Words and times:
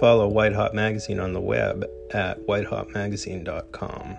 follow 0.00 0.28
White 0.28 0.54
Hot 0.54 0.74
Magazine 0.74 1.20
on 1.20 1.32
the 1.32 1.40
web 1.40 1.84
at 2.12 2.38
whitehotmagazine.com. 2.46 4.18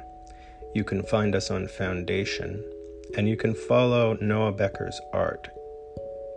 You 0.74 0.84
can 0.84 1.04
find 1.04 1.36
us 1.36 1.52
on 1.52 1.68
Foundation, 1.68 2.64
and 3.18 3.28
you 3.28 3.38
can 3.38 3.54
follow 3.54 4.18
Noah 4.20 4.52
Becker's 4.52 5.00
art 5.14 5.48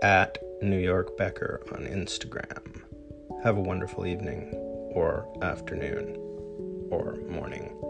at 0.03 0.39
New 0.63 0.79
York 0.79 1.17
Becker 1.17 1.63
on 1.73 1.87
Instagram. 1.87 2.83
Have 3.43 3.57
a 3.57 3.63
wonderful 3.63 4.07
evening, 4.07 4.53
or 4.95 5.27
afternoon, 5.43 6.17
or 6.91 7.17
morning. 7.29 7.88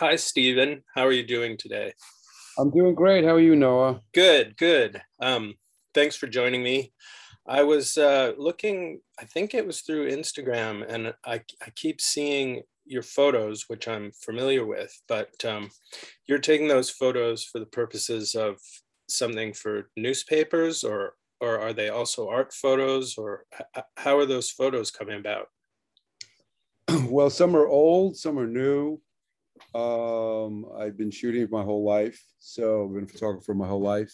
Hi, 0.00 0.16
Stephen. 0.16 0.82
How 0.94 1.06
are 1.06 1.12
you 1.12 1.26
doing 1.26 1.58
today? 1.58 1.92
I'm 2.58 2.70
doing 2.70 2.94
great. 2.94 3.22
How 3.22 3.32
are 3.32 3.38
you, 3.40 3.54
Noah? 3.54 4.00
Good, 4.14 4.56
good. 4.56 5.02
Um, 5.20 5.56
thanks 5.92 6.16
for 6.16 6.26
joining 6.26 6.62
me. 6.62 6.94
I 7.46 7.64
was 7.64 7.98
uh, 7.98 8.32
looking, 8.38 9.02
I 9.20 9.26
think 9.26 9.52
it 9.52 9.66
was 9.66 9.82
through 9.82 10.10
Instagram, 10.10 10.90
and 10.90 11.12
I, 11.26 11.42
I 11.60 11.70
keep 11.76 12.00
seeing 12.00 12.62
your 12.86 13.02
photos, 13.02 13.64
which 13.68 13.88
I'm 13.88 14.10
familiar 14.12 14.64
with, 14.64 14.90
but 15.06 15.32
um, 15.44 15.68
you're 16.26 16.38
taking 16.38 16.66
those 16.68 16.88
photos 16.88 17.44
for 17.44 17.58
the 17.58 17.66
purposes 17.66 18.34
of 18.34 18.56
something 19.10 19.52
for 19.52 19.90
newspapers, 19.98 20.82
or 20.82 21.12
or 21.42 21.60
are 21.60 21.74
they 21.74 21.90
also 21.90 22.26
art 22.26 22.54
photos, 22.54 23.18
or 23.18 23.44
how 23.98 24.16
are 24.16 24.24
those 24.24 24.50
photos 24.50 24.90
coming 24.90 25.18
about? 25.18 25.48
Well, 27.10 27.28
some 27.28 27.54
are 27.54 27.68
old, 27.68 28.16
some 28.16 28.38
are 28.38 28.46
new. 28.46 28.98
Um, 29.74 30.66
I've 30.78 30.96
been 30.96 31.10
shooting 31.10 31.46
my 31.50 31.62
whole 31.62 31.84
life, 31.84 32.20
so 32.38 32.84
I've 32.84 32.94
been 32.94 33.04
a 33.04 33.06
photographer 33.06 33.54
my 33.54 33.66
whole 33.66 33.82
life. 33.82 34.12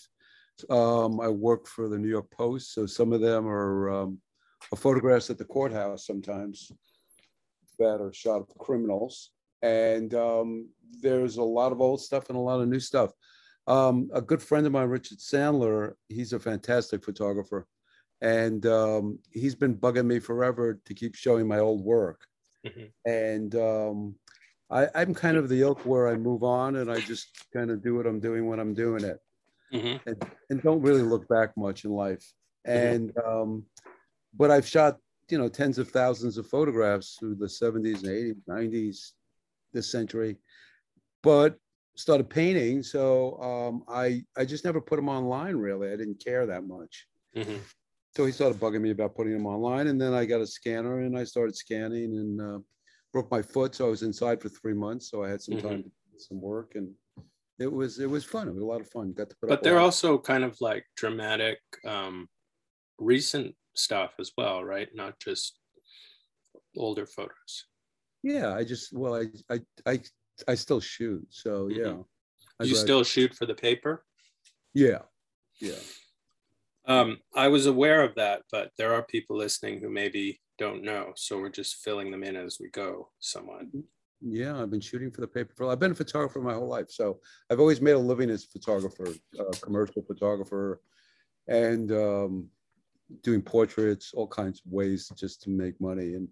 Um, 0.70 1.20
I 1.20 1.28
work 1.28 1.66
for 1.66 1.88
the 1.88 1.98
New 1.98 2.08
York 2.08 2.30
Post, 2.30 2.74
so 2.74 2.86
some 2.86 3.12
of 3.12 3.20
them 3.20 3.46
are, 3.46 3.90
um, 3.90 4.18
are 4.72 4.77
photographs 4.77 5.30
at 5.30 5.38
the 5.38 5.44
courthouse 5.44 6.06
sometimes 6.06 6.70
that 7.78 8.00
are 8.00 8.12
shot 8.12 8.40
of 8.40 8.58
criminals. 8.58 9.30
And 9.62 10.14
um, 10.14 10.68
there's 11.00 11.36
a 11.36 11.42
lot 11.42 11.72
of 11.72 11.80
old 11.80 12.00
stuff 12.00 12.28
and 12.28 12.36
a 12.36 12.40
lot 12.40 12.60
of 12.60 12.68
new 12.68 12.80
stuff. 12.80 13.12
Um, 13.66 14.08
a 14.14 14.22
good 14.22 14.42
friend 14.42 14.66
of 14.66 14.72
mine, 14.72 14.88
Richard 14.88 15.18
Sandler, 15.18 15.94
he's 16.08 16.32
a 16.32 16.40
fantastic 16.40 17.04
photographer. 17.04 17.66
And 18.20 18.64
um, 18.66 19.18
he's 19.30 19.54
been 19.54 19.74
bugging 19.74 20.06
me 20.06 20.20
forever 20.20 20.80
to 20.84 20.94
keep 20.94 21.14
showing 21.14 21.46
my 21.46 21.58
old 21.58 21.84
work. 21.84 22.27
Mm-hmm. 22.66 23.10
And 23.10 23.54
um, 23.56 24.14
I, 24.70 24.89
I'm 24.95 25.14
kind 25.14 25.36
of 25.36 25.48
the 25.48 25.62
ilk 25.62 25.86
where 25.86 26.09
I 26.09 26.17
move 26.17 26.42
on 26.42 26.77
and 26.77 26.91
I 26.91 27.00
just 27.00 27.28
kind 27.53 27.70
of 27.70 27.83
do 27.83 27.95
what 27.95 28.06
I'm 28.06 28.20
doing 28.20 28.47
when 28.47 28.59
I'm 28.59 28.75
doing 28.75 29.05
it 29.05 29.19
mm-hmm. 29.73 30.08
and, 30.08 30.27
and, 30.50 30.62
don't 30.62 30.83
really 30.83 31.03
look 31.03 31.28
back 31.28 31.56
much 31.56 31.84
in 31.84 31.91
life. 31.91 32.33
Mm-hmm. 32.67 32.95
And, 32.95 33.14
mm-hmm. 33.14 33.28
um, 33.28 33.64
but 34.34 34.50
I've 34.50 34.67
shot, 34.67 34.98
you 35.31 35.39
know, 35.39 35.48
tens 35.48 35.78
of 35.78 35.89
thousands 35.91 36.39
of 36.39 36.47
photographs 36.47 37.17
through 37.19 37.36
the 37.36 37.47
70s 37.47 38.05
and 38.05 38.36
80s, 38.36 38.36
90s, 38.48 39.12
this 39.73 39.91
century, 39.91 40.36
but 41.23 41.56
started 41.97 42.28
painting. 42.28 42.83
So 42.83 43.41
um, 43.41 43.84
I, 43.89 44.23
I 44.36 44.45
just 44.45 44.64
never 44.64 44.80
put 44.80 44.97
them 44.97 45.08
online 45.08 45.56
really. 45.56 45.92
I 45.92 45.97
didn't 45.97 46.23
care 46.23 46.47
that 46.47 46.67
much. 46.67 47.06
Mm-hmm. 47.34 47.56
So 48.14 48.25
he 48.25 48.33
started 48.33 48.61
bugging 48.61 48.80
me 48.80 48.91
about 48.91 49.14
putting 49.14 49.34
them 49.34 49.47
online. 49.47 49.89
And 49.89 50.01
then 50.01 50.14
I 50.14 50.25
got 50.25 50.41
a 50.41 50.47
scanner 50.47 51.01
and 51.01 51.19
I 51.19 51.25
started 51.25 51.56
scanning 51.56 52.17
and 52.17 52.41
uh, 52.41 52.58
broke 53.17 53.31
my 53.31 53.41
foot. 53.41 53.75
So 53.75 53.86
I 53.86 53.89
was 53.89 54.03
inside 54.03 54.42
for 54.42 54.50
three 54.50 54.75
months. 54.75 55.11
So 55.11 55.25
I 55.25 55.31
had 55.31 55.41
some 55.41 55.55
mm-hmm. 55.55 55.69
time 55.69 55.83
to 55.84 55.89
do 55.89 56.19
some 56.19 56.39
work 56.39 56.72
and 56.75 56.91
it 57.58 57.73
was 57.73 57.98
it 57.98 58.11
was 58.11 58.27
fun. 58.27 58.47
It 58.47 58.53
was 58.53 58.62
a 58.62 58.67
lot 58.67 58.83
of 58.83 58.91
fun. 58.91 59.14
Got 59.14 59.31
to 59.31 59.36
put 59.41 59.48
but 59.48 59.63
they're 59.63 59.79
also 59.79 60.18
kind 60.18 60.45
of 60.45 60.55
like 60.61 60.85
dramatic, 60.98 61.58
um, 61.86 62.29
recent 62.98 63.55
stuff 63.74 64.11
as 64.20 64.33
well, 64.36 64.63
right? 64.63 64.89
Not 64.95 65.18
just 65.18 65.58
older 66.77 67.07
photos. 67.07 67.64
Yeah, 68.23 68.52
I 68.52 68.64
just 68.64 68.92
well, 68.92 69.14
I 69.14 69.24
I 69.51 69.61
I, 69.86 70.01
I 70.46 70.55
still 70.55 70.80
shoot, 70.80 71.27
so 71.30 71.69
mm-hmm. 71.69 71.80
yeah. 71.80 72.67
You 72.67 72.74
still 72.74 73.05
shoot 73.05 73.33
for 73.35 73.46
the 73.46 73.55
paper? 73.55 74.05
Yeah, 74.74 75.02
yeah. 75.58 75.80
Um, 76.86 77.19
I 77.35 77.48
was 77.48 77.64
aware 77.64 78.02
of 78.02 78.14
that, 78.17 78.42
but 78.52 78.70
there 78.77 78.92
are 78.92 79.02
people 79.05 79.36
listening 79.39 79.80
who 79.80 79.89
maybe 79.89 80.40
don't 80.58 80.83
know, 80.83 81.12
so 81.17 81.39
we're 81.39 81.50
just 81.50 81.77
filling 81.77 82.11
them 82.11 82.22
in 82.22 82.36
as 82.36 82.58
we 82.61 82.68
go, 82.70 83.08
somewhat. 83.20 83.67
Mm-hmm. 83.67 83.80
Yeah, 84.22 84.61
I've 84.61 84.70
been 84.70 84.80
shooting 84.80 85.11
for 85.11 85.20
the 85.20 85.28
paper. 85.28 85.52
For, 85.55 85.70
I've 85.70 85.78
been 85.78 85.92
a 85.92 85.96
photographer 85.96 86.40
my 86.40 86.55
whole 86.55 86.68
life, 86.68 86.90
so 86.90 87.20
I've 87.50 87.61
always 87.61 87.80
made 87.80 87.92
a 87.92 87.98
living 87.98 88.30
as 88.30 88.44
a 88.44 88.48
photographer, 88.48 89.08
a 89.39 89.56
commercial 89.61 90.02
photographer, 90.02 90.80
and 91.48 91.92
um, 91.92 92.48
doing 93.22 93.42
portraits, 93.42 94.12
all 94.14 94.27
kinds 94.27 94.62
of 94.64 94.72
ways 94.72 95.12
just 95.16 95.42
to 95.42 95.50
make 95.50 95.80
money. 95.80 96.14
And 96.14 96.28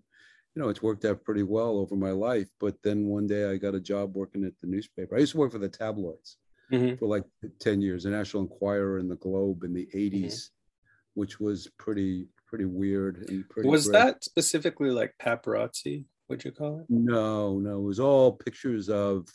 you 0.55 0.63
know, 0.63 0.69
it's 0.69 0.83
worked 0.83 1.05
out 1.05 1.25
pretty 1.25 1.43
well 1.43 1.79
over 1.79 1.97
my 1.97 2.11
life. 2.11 2.49
But 2.59 2.77
then 2.83 3.07
one 3.07 3.27
day 3.27 3.51
I 3.51 3.57
got 3.57 3.75
a 3.75 3.81
job 3.81 4.17
working 4.17 4.45
at 4.45 4.53
the 4.61 4.67
newspaper. 4.67 5.17
I 5.17 5.21
used 5.21 5.33
to 5.33 5.39
work 5.39 5.53
for 5.53 5.59
the 5.59 5.69
tabloids 5.69 6.39
mm-hmm. 6.73 6.97
for 6.97 7.07
like 7.07 7.25
ten 7.61 7.83
years, 7.83 8.05
the 8.05 8.11
National 8.11 8.45
Enquirer 8.45 8.99
and 8.99 9.11
the 9.11 9.17
Globe 9.17 9.65
in 9.65 9.75
the 9.75 9.89
'80s, 9.95 10.25
mm-hmm. 10.25 11.21
which 11.21 11.39
was 11.39 11.69
pretty 11.79 12.29
pretty 12.55 12.67
weird 12.67 13.29
and 13.29 13.49
pretty. 13.49 13.69
Was 13.69 13.89
great. 13.89 13.99
that 13.99 14.25
specifically 14.25 14.91
like 14.91 15.13
paparazzi? 15.21 16.05
would 16.29 16.45
you 16.45 16.53
call 16.53 16.81
it? 16.81 16.87
No, 16.89 17.59
no, 17.59 17.79
it 17.79 17.83
was 17.83 18.01
all 18.01 18.33
pictures 18.33 18.89
of 18.89 19.29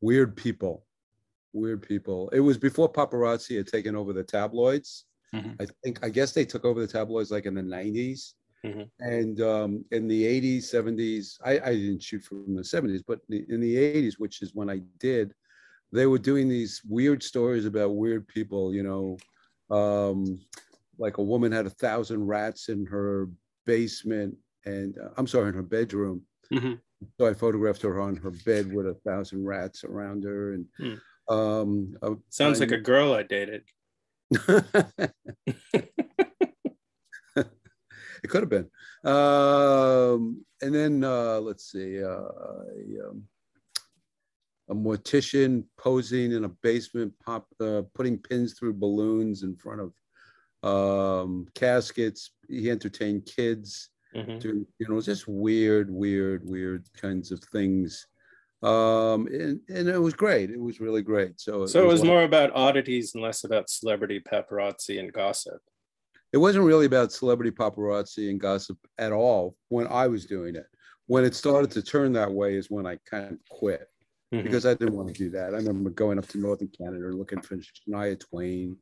weird 0.00 0.36
people. 0.36 0.84
Weird 1.52 1.82
people. 1.82 2.28
It 2.30 2.40
was 2.40 2.58
before 2.58 2.92
paparazzi 2.92 3.56
had 3.56 3.66
taken 3.66 3.96
over 3.96 4.12
the 4.12 4.22
tabloids. 4.22 5.04
Mm-hmm. 5.34 5.62
I 5.62 5.66
think 5.82 6.04
I 6.04 6.08
guess 6.08 6.32
they 6.32 6.44
took 6.44 6.64
over 6.64 6.80
the 6.80 6.92
tabloids 6.92 7.30
like 7.30 7.46
in 7.46 7.54
the 7.54 7.62
90s. 7.62 8.34
Mm-hmm. 8.64 8.82
And 9.00 9.40
um, 9.40 9.84
in 9.92 10.08
the 10.08 10.24
80s, 10.24 10.64
70s, 10.64 11.38
I, 11.44 11.60
I 11.60 11.74
didn't 11.74 12.02
shoot 12.02 12.24
from 12.24 12.54
the 12.54 12.62
70s, 12.62 13.02
but 13.06 13.20
in 13.30 13.60
the 13.60 13.76
80s, 13.76 14.14
which 14.18 14.42
is 14.42 14.54
when 14.54 14.68
I 14.68 14.80
did, 14.98 15.32
they 15.92 16.06
were 16.06 16.18
doing 16.18 16.48
these 16.48 16.82
weird 16.86 17.22
stories 17.22 17.64
about 17.64 17.94
weird 17.94 18.26
people, 18.26 18.74
you 18.74 18.82
know, 18.82 19.16
um, 19.74 20.40
like 20.98 21.18
a 21.18 21.22
woman 21.22 21.52
had 21.52 21.66
a 21.66 21.70
thousand 21.70 22.26
rats 22.26 22.68
in 22.68 22.86
her 22.86 23.28
basement 23.66 24.36
and 24.64 24.96
uh, 24.98 25.10
I'm 25.16 25.26
sorry, 25.26 25.48
in 25.48 25.54
her 25.54 25.62
bedroom. 25.62 26.22
Mm-hmm. 26.52 26.74
So 27.18 27.26
I 27.26 27.34
photographed 27.34 27.82
her 27.82 28.00
on 28.00 28.16
her 28.16 28.30
bed 28.44 28.72
with 28.72 28.86
a 28.86 28.94
thousand 29.06 29.44
rats 29.44 29.84
around 29.84 30.24
her, 30.24 30.54
and 30.54 30.66
mm. 30.80 30.98
um, 31.28 31.96
sounds 32.28 32.60
I, 32.60 32.64
like 32.64 32.72
a 32.72 32.78
girl 32.78 33.12
I 33.12 33.22
dated. 33.22 33.62
it 38.22 38.28
could 38.28 38.42
have 38.42 38.48
been. 38.48 38.68
Um, 39.04 40.44
and 40.60 40.74
then 40.74 41.04
uh, 41.04 41.38
let's 41.40 41.70
see, 41.70 42.02
uh, 42.02 42.08
a, 42.08 43.08
um, 43.08 43.22
a, 44.70 44.74
mortician 44.74 45.64
posing 45.78 46.32
in 46.32 46.44
a 46.44 46.48
basement, 46.48 47.12
pop, 47.24 47.46
uh, 47.60 47.82
putting 47.94 48.18
pins 48.18 48.54
through 48.54 48.74
balloons 48.74 49.44
in 49.44 49.54
front 49.56 49.80
of 49.80 49.92
um, 50.62 51.46
caskets. 51.54 52.30
He 52.48 52.70
entertained 52.70 53.26
kids 53.26 53.90
mm-hmm. 54.14 54.38
to 54.38 54.66
you 54.78 54.88
know 54.88 55.00
just 55.00 55.28
weird 55.28 55.90
weird 55.90 56.42
weird 56.44 56.86
kinds 56.96 57.30
of 57.32 57.40
things. 57.40 58.06
Um 58.62 59.28
and, 59.28 59.60
and 59.68 59.88
it 59.88 60.00
was 60.00 60.14
great. 60.14 60.50
It 60.50 60.60
was 60.60 60.80
really 60.80 61.02
great. 61.02 61.40
So 61.40 61.66
so 61.66 61.82
it 61.82 61.86
was, 61.86 62.00
it 62.00 62.02
was 62.02 62.04
more 62.04 62.24
about 62.24 62.54
oddities 62.54 63.14
and 63.14 63.22
less 63.22 63.44
about 63.44 63.70
celebrity 63.70 64.20
paparazzi 64.20 64.98
and 64.98 65.12
gossip. 65.12 65.60
It 66.32 66.38
wasn't 66.38 66.64
really 66.64 66.86
about 66.86 67.12
celebrity 67.12 67.50
paparazzi 67.50 68.30
and 68.30 68.40
gossip 68.40 68.76
at 68.98 69.12
all 69.12 69.56
when 69.68 69.86
i 69.86 70.06
was 70.06 70.26
doing 70.26 70.56
it. 70.56 70.66
When 71.06 71.24
it 71.24 71.34
started 71.34 71.70
to 71.70 71.82
turn 71.82 72.12
that 72.14 72.32
way 72.32 72.56
is 72.56 72.70
when 72.70 72.86
i 72.86 72.98
kind 73.08 73.32
of 73.32 73.38
quit 73.48 73.88
mm-hmm. 74.34 74.42
because 74.42 74.66
i 74.66 74.74
didn't 74.74 74.96
want 74.96 75.08
to 75.08 75.14
do 75.14 75.30
that. 75.30 75.54
I 75.54 75.58
remember 75.58 75.90
going 75.90 76.18
up 76.18 76.28
to 76.28 76.38
northern 76.38 76.68
canada 76.68 77.06
looking 77.08 77.40
for 77.40 77.56
shania 77.56 78.18
twain 78.18 78.76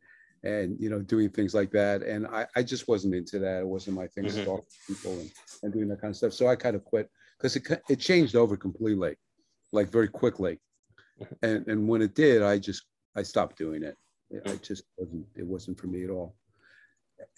and 0.46 0.76
you 0.78 0.88
know 0.88 1.00
doing 1.00 1.28
things 1.28 1.54
like 1.54 1.70
that 1.72 2.02
and 2.02 2.26
i, 2.28 2.46
I 2.54 2.62
just 2.62 2.86
wasn't 2.86 3.14
into 3.14 3.38
that. 3.40 3.60
It 3.60 3.66
wasn't 3.66 3.96
my 3.96 4.06
thing 4.06 4.24
mm-hmm. 4.24 4.38
to 4.38 4.44
talk 4.44 4.64
to 4.64 4.94
people 4.94 5.12
and, 5.18 5.30
and 5.62 5.72
doing 5.72 5.88
that 5.88 6.00
kind 6.00 6.12
of 6.12 6.16
stuff. 6.16 6.32
So 6.32 6.46
i 6.46 6.54
kind 6.56 6.76
of 6.76 6.84
quit 6.84 7.10
because 7.36 7.56
it, 7.56 7.82
it 7.88 7.96
changed 7.96 8.36
over 8.36 8.56
completely 8.56 9.16
like 9.72 9.90
very 9.90 10.08
quickly. 10.08 10.58
Mm-hmm. 11.20 11.46
and 11.46 11.68
and 11.68 11.88
when 11.88 12.02
it 12.02 12.14
did 12.14 12.42
i 12.42 12.58
just 12.58 12.84
i 13.16 13.22
stopped 13.22 13.58
doing 13.58 13.82
it. 13.82 13.96
It 14.30 14.62
just 14.62 14.84
wasn't 14.96 15.26
it 15.34 15.46
wasn't 15.46 15.78
for 15.80 15.86
me 15.86 16.04
at 16.04 16.10
all. 16.10 16.36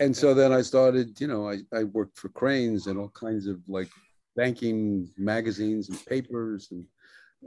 And 0.01 0.15
so 0.17 0.35
then 0.35 0.53
i 0.53 0.63
started 0.63 1.21
you 1.21 1.29
know 1.29 1.49
i, 1.49 1.57
I 1.73 1.85
worked 1.85 2.19
for 2.19 2.29
Crain's 2.29 2.87
and 2.89 2.99
all 2.99 3.13
kinds 3.27 3.47
of 3.47 3.59
like 3.69 3.91
banking 4.37 5.09
magazines 5.17 5.89
and 5.89 6.07
papers 6.07 6.69
and 6.71 6.85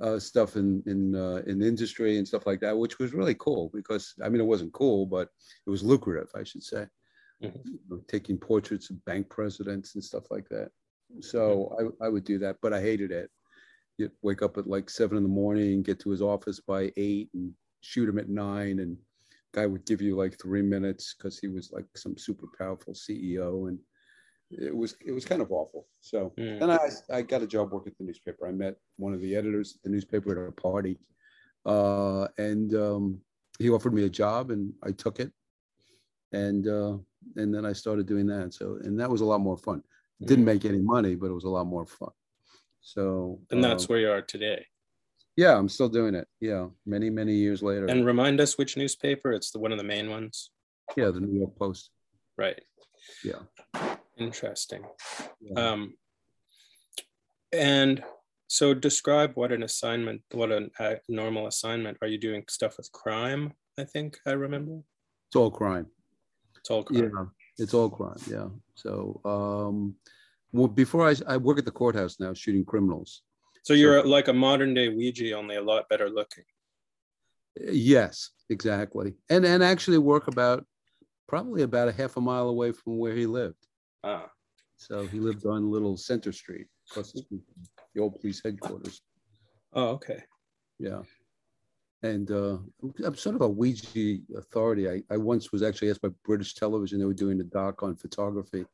uh, 0.01 0.19
stuff 0.19 0.55
in 0.55 0.83
in 0.85 1.15
uh, 1.15 1.41
in 1.47 1.61
industry 1.61 2.17
and 2.17 2.27
stuff 2.27 2.45
like 2.45 2.59
that, 2.61 2.77
which 2.77 2.99
was 2.99 3.13
really 3.13 3.35
cool 3.35 3.69
because 3.73 4.13
I 4.23 4.29
mean 4.29 4.41
it 4.41 4.45
wasn't 4.45 4.73
cool, 4.73 5.05
but 5.05 5.29
it 5.65 5.69
was 5.69 5.83
lucrative, 5.83 6.29
I 6.35 6.43
should 6.43 6.63
say. 6.63 6.85
Mm-hmm. 7.43 7.97
Taking 8.07 8.37
portraits 8.37 8.89
of 8.89 9.03
bank 9.05 9.29
presidents 9.29 9.95
and 9.95 10.03
stuff 10.03 10.29
like 10.29 10.47
that. 10.49 10.69
So 11.21 11.73
mm-hmm. 11.79 12.03
I, 12.03 12.05
I 12.05 12.09
would 12.09 12.23
do 12.23 12.37
that, 12.39 12.57
but 12.61 12.73
I 12.73 12.81
hated 12.81 13.11
it. 13.11 13.29
You'd 13.97 14.11
wake 14.21 14.41
up 14.41 14.57
at 14.57 14.67
like 14.67 14.89
seven 14.89 15.17
in 15.17 15.23
the 15.23 15.29
morning, 15.29 15.81
get 15.81 15.99
to 16.01 16.11
his 16.11 16.21
office 16.21 16.59
by 16.59 16.91
eight, 16.97 17.29
and 17.33 17.51
shoot 17.81 18.07
him 18.07 18.19
at 18.19 18.29
nine 18.29 18.79
and 18.79 18.95
guy 19.53 19.65
would 19.65 19.85
give 19.85 20.01
you 20.01 20.15
like 20.15 20.39
three 20.39 20.61
minutes 20.61 21.15
because 21.17 21.37
he 21.37 21.47
was 21.47 21.71
like 21.71 21.85
some 21.95 22.17
super 22.17 22.47
powerful 22.57 22.93
CEO 22.93 23.67
and 23.67 23.77
it 24.51 24.75
was 24.75 24.95
it 25.05 25.11
was 25.11 25.25
kind 25.25 25.41
of 25.41 25.51
awful. 25.51 25.87
So 26.01 26.33
Mm. 26.37 26.59
then 26.59 26.69
I 26.69 26.89
I 27.17 27.21
got 27.21 27.41
a 27.41 27.47
job 27.47 27.71
working 27.71 27.91
at 27.91 27.97
the 27.97 28.03
newspaper. 28.03 28.47
I 28.47 28.51
met 28.51 28.75
one 28.97 29.13
of 29.13 29.21
the 29.21 29.35
editors 29.35 29.75
at 29.75 29.83
the 29.83 29.89
newspaper 29.89 30.31
at 30.31 30.49
a 30.49 30.51
party, 30.51 30.99
uh, 31.65 32.27
and 32.37 32.73
um, 32.75 33.21
he 33.59 33.69
offered 33.69 33.93
me 33.93 34.05
a 34.05 34.09
job 34.09 34.51
and 34.51 34.73
I 34.83 34.91
took 34.91 35.19
it, 35.19 35.31
and 36.31 36.67
uh, 36.67 36.97
and 37.35 37.53
then 37.53 37.65
I 37.65 37.73
started 37.73 38.05
doing 38.07 38.27
that. 38.27 38.53
So 38.53 38.77
and 38.83 38.99
that 38.99 39.09
was 39.09 39.21
a 39.21 39.25
lot 39.25 39.39
more 39.41 39.57
fun. 39.57 39.83
Didn't 40.23 40.45
make 40.45 40.65
any 40.65 40.79
money, 40.79 41.15
but 41.15 41.27
it 41.31 41.33
was 41.33 41.45
a 41.45 41.49
lot 41.49 41.65
more 41.65 41.85
fun. 41.87 42.11
So 42.81 43.39
And 43.49 43.63
that's 43.63 43.85
uh, 43.85 43.87
where 43.87 43.99
you 43.99 44.11
are 44.11 44.21
today. 44.21 44.65
yeah, 45.35 45.57
I'm 45.57 45.69
still 45.69 45.89
doing 45.89 46.13
it. 46.15 46.27
Yeah, 46.39 46.67
many 46.85 47.09
many 47.09 47.33
years 47.33 47.63
later. 47.63 47.85
And 47.87 48.05
remind 48.05 48.39
us 48.39 48.57
which 48.57 48.77
newspaper? 48.77 49.31
It's 49.31 49.49
the 49.51 49.59
one 49.59 49.71
of 49.71 49.77
the 49.79 49.83
main 49.83 50.09
ones. 50.09 50.51
yeah, 50.97 51.09
the 51.09 51.19
New 51.21 51.39
York 51.39 51.55
Post. 51.57 51.89
Right. 52.37 52.61
Yeah. 53.23 53.41
Interesting. 54.21 54.83
Yeah. 55.41 55.71
Um, 55.71 55.93
and 57.51 58.03
so 58.47 58.73
describe 58.73 59.31
what 59.35 59.51
an 59.51 59.63
assignment, 59.63 60.21
what 60.31 60.51
a, 60.51 60.69
a 60.79 60.99
normal 61.09 61.47
assignment. 61.47 61.97
Are 62.01 62.07
you 62.07 62.17
doing 62.17 62.43
stuff 62.49 62.77
with 62.77 62.91
crime? 62.91 63.53
I 63.79 63.83
think 63.85 64.19
I 64.27 64.31
remember. 64.31 64.81
it's 65.27 65.35
all 65.35 65.49
crime. 65.49 65.87
It's 66.57 66.69
all 66.69 66.83
crime. 66.83 67.11
Yeah, 67.13 67.63
it's 67.63 67.73
all 67.73 67.89
crime. 67.89 68.19
Yeah. 68.29 68.49
So 68.75 69.21
um, 69.25 69.95
well, 70.51 70.67
before 70.67 71.09
I 71.09 71.15
I 71.27 71.37
work 71.37 71.57
at 71.57 71.65
the 71.65 71.71
courthouse 71.71 72.19
now, 72.19 72.33
shooting 72.33 72.65
criminals. 72.65 73.23
So 73.63 73.73
you're 73.73 74.03
like 74.03 74.27
a 74.27 74.33
modern 74.33 74.73
day 74.73 74.89
Weegee, 74.89 75.33
only 75.33 75.55
a 75.55 75.61
lot 75.61 75.87
better 75.89 76.09
looking. 76.09 76.43
Yes, 77.55 78.31
exactly. 78.49 79.13
And 79.29 79.45
and 79.45 79.63
actually 79.63 79.97
work 79.97 80.27
about 80.27 80.65
probably 81.27 81.63
about 81.63 81.87
a 81.87 81.93
half 81.93 82.17
a 82.17 82.21
mile 82.21 82.49
away 82.49 82.73
from 82.73 82.97
where 82.97 83.15
he 83.15 83.25
lived. 83.25 83.65
Ah, 84.03 84.29
So 84.77 85.05
he 85.07 85.19
lived 85.19 85.45
on 85.45 85.69
Little 85.69 85.95
Center 85.97 86.31
Street, 86.31 86.67
across 86.89 87.11
the 87.11 87.21
street 87.21 87.41
from 87.45 87.63
the 87.93 88.01
old 88.01 88.19
police 88.19 88.41
headquarters. 88.43 89.01
oh, 89.73 89.89
okay. 89.89 90.23
Yeah. 90.79 91.01
And 92.03 92.31
uh, 92.31 92.57
I'm 93.05 93.15
sort 93.15 93.35
of 93.35 93.41
a 93.41 93.49
Weegee 93.49 94.23
authority. 94.35 94.89
I, 94.89 95.03
I 95.11 95.17
once 95.17 95.51
was 95.51 95.61
actually 95.61 95.91
asked 95.91 96.01
by 96.01 96.09
British 96.25 96.55
television, 96.55 96.97
they 96.97 97.05
were 97.05 97.13
doing 97.13 97.39
a 97.41 97.43
doc 97.43 97.83
on 97.83 97.95
photography, 97.95 98.65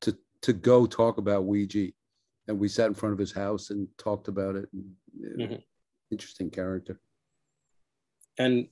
to, 0.00 0.16
to 0.40 0.52
go 0.54 0.86
talk 0.86 1.18
about 1.18 1.44
Weegee. 1.44 1.92
And 2.48 2.58
we 2.58 2.68
sat 2.68 2.86
in 2.86 2.94
front 2.94 3.12
of 3.12 3.18
his 3.18 3.32
house 3.32 3.68
and 3.70 3.86
talked 3.98 4.28
about 4.28 4.56
it. 4.56 4.68
And, 4.72 4.94
uh, 5.22 5.46
Mhm. 5.46 5.62
Interesting 6.10 6.50
character. 6.50 6.98
And 8.38 8.68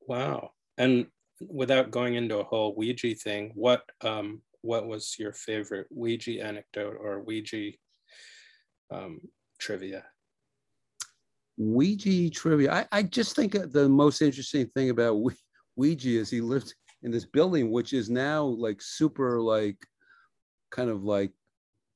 wow. 0.00 0.52
And 0.78 1.06
without 1.40 1.90
going 1.90 2.14
into 2.14 2.38
a 2.38 2.44
whole 2.44 2.74
Weegee 2.76 3.18
thing, 3.20 3.52
what 3.54 3.82
um 4.02 4.42
what 4.62 4.86
was 4.86 5.16
your 5.18 5.32
favorite 5.32 5.86
Weegee 5.96 6.42
anecdote 6.42 6.96
or 7.00 7.24
Weegee 7.24 7.78
um, 8.92 9.20
trivia? 9.58 10.04
Weegee 11.58 12.32
trivia. 12.32 12.72
I, 12.72 12.86
I 12.92 13.02
just 13.02 13.36
think 13.36 13.52
the 13.52 13.88
most 13.88 14.22
interesting 14.22 14.66
thing 14.68 14.90
about 14.90 15.16
Weegee- 15.78 16.18
is 16.18 16.30
he 16.30 16.40
lived 16.40 16.74
in 17.02 17.10
this 17.10 17.24
building, 17.24 17.70
which 17.70 17.92
is 17.92 18.10
now 18.10 18.44
like 18.44 18.80
super, 18.80 19.40
like 19.40 19.78
kind 20.70 20.90
of 20.90 21.04
like 21.04 21.32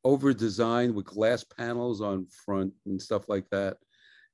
over 0.05 0.33
designed 0.33 0.95
with 0.95 1.07
glass 1.07 1.45
panels 1.45 2.01
on 2.01 2.27
front 2.45 2.73
and 2.87 3.01
stuff 3.01 3.29
like 3.29 3.49
that. 3.51 3.77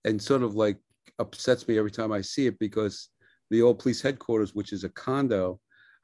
And 0.04 0.20
sort 0.20 0.42
of 0.42 0.54
like 0.54 0.78
upsets 1.18 1.66
me 1.68 1.78
every 1.78 1.90
time 1.90 2.10
I 2.10 2.22
see 2.22 2.46
it 2.46 2.58
because 2.58 3.08
the 3.50 3.62
old 3.62 3.78
police 3.78 4.00
headquarters, 4.00 4.54
which 4.54 4.72
is 4.72 4.84
a 4.84 4.88
condo, 4.88 5.60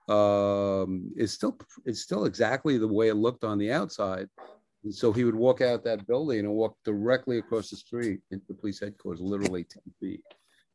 um, 0.09 1.11
is 1.17 1.33
still 1.33 1.59
it's 1.85 2.01
still 2.01 2.25
exactly 2.27 2.79
the 2.79 2.87
way 2.89 3.09
it 3.09 3.15
looked 3.15 3.45
on 3.45 3.59
the 3.59 3.73
outside. 3.73 4.29
And 4.85 4.95
so 4.95 5.13
he 5.13 5.25
would 5.25 5.35
walk 5.35 5.61
out 5.61 5.83
that 5.85 6.07
building 6.07 6.41
and 6.41 6.53
walk 6.53 6.77
directly 6.85 7.39
across 7.39 7.71
the 7.71 7.77
street 7.77 8.21
into 8.31 8.55
police 8.55 8.79
headquarters, 8.81 9.21
literally 9.21 9.65
10 9.65 9.83
feet 10.01 10.21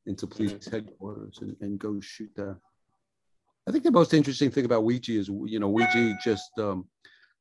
into 0.06 0.28
police 0.28 0.68
headquarters 0.70 1.40
and, 1.42 1.56
and 1.62 1.80
go 1.80 2.00
shoot 2.02 2.30
there. 2.36 2.60
I 3.68 3.72
think 3.72 3.84
the 3.84 3.92
most 3.92 4.14
interesting 4.14 4.52
thing 4.52 4.66
about 4.66 4.84
Weegee 4.84 5.18
is, 5.18 5.30
you 5.30 5.60
know, 5.60 5.72
Weegee 5.72 6.16
just, 6.22 6.50
um, 6.60 6.88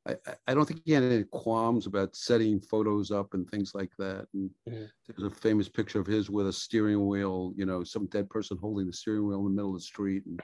I, 0.07 0.15
I- 0.47 0.55
don't 0.55 0.67
think 0.67 0.83
he 0.85 0.93
had 0.93 1.03
any 1.03 1.25
qualms 1.25 1.87
about 1.87 2.15
setting 2.15 2.61
photos 2.61 3.11
up 3.11 3.35
and 3.35 3.49
things 3.51 3.73
like 3.75 3.91
that. 3.99 4.27
And 4.35 4.51
there's 5.09 5.33
a 5.33 5.35
famous 5.35 5.69
picture 5.69 5.99
of 5.99 6.07
his 6.07 6.31
with 6.31 6.47
a 6.47 6.53
steering 6.53 7.07
wheel, 7.07 7.53
you 7.57 7.67
know, 7.67 7.83
some 7.83 8.07
dead 8.07 8.29
person 8.31 8.59
holding 8.61 8.87
the 8.87 8.93
steering 8.93 9.27
wheel 9.27 9.39
in 9.41 9.45
the 9.47 9.51
middle 9.51 9.71
of 9.71 9.77
the 9.77 9.81
street. 9.83 10.23
And, 10.27 10.41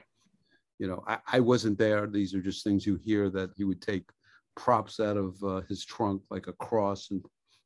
you 0.79 0.87
know, 0.87 1.03
I, 1.07 1.17
I 1.33 1.39
wasn't 1.39 1.77
there. 1.77 2.07
These 2.07 2.33
are 2.33 2.41
just 2.41 2.63
things 2.63 2.85
you 2.85 2.95
hear 3.03 3.29
that 3.31 3.51
he 3.55 3.63
would 3.63 3.81
take 3.81 4.09
props 4.55 4.99
out 4.99 5.17
of 5.17 5.41
uh, 5.43 5.61
his 5.69 5.83
trunk, 5.85 6.21
like 6.29 6.47
a 6.47 6.53
cross, 6.53 7.11
and 7.11 7.23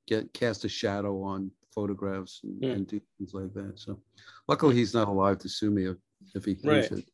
get 0.08 0.34
cast 0.34 0.66
a 0.66 0.70
shadow 0.70 1.22
on 1.24 1.52
photographs 1.74 2.42
and, 2.44 2.58
Hmm. 2.64 2.72
and 2.72 2.88
do 2.88 3.02
things 3.18 3.34
like 3.34 3.54
that. 3.54 3.80
So, 3.80 4.02
luckily, 4.48 4.76
he's 4.76 4.94
not 4.94 5.08
alive 5.08 5.40
to 5.40 5.50
sue 5.50 5.72
me 5.72 5.86
if, 5.88 5.98
if 6.36 6.46
he 6.46 6.54
hears 6.56 6.92
Right. 6.92 7.00
it. 7.00 7.06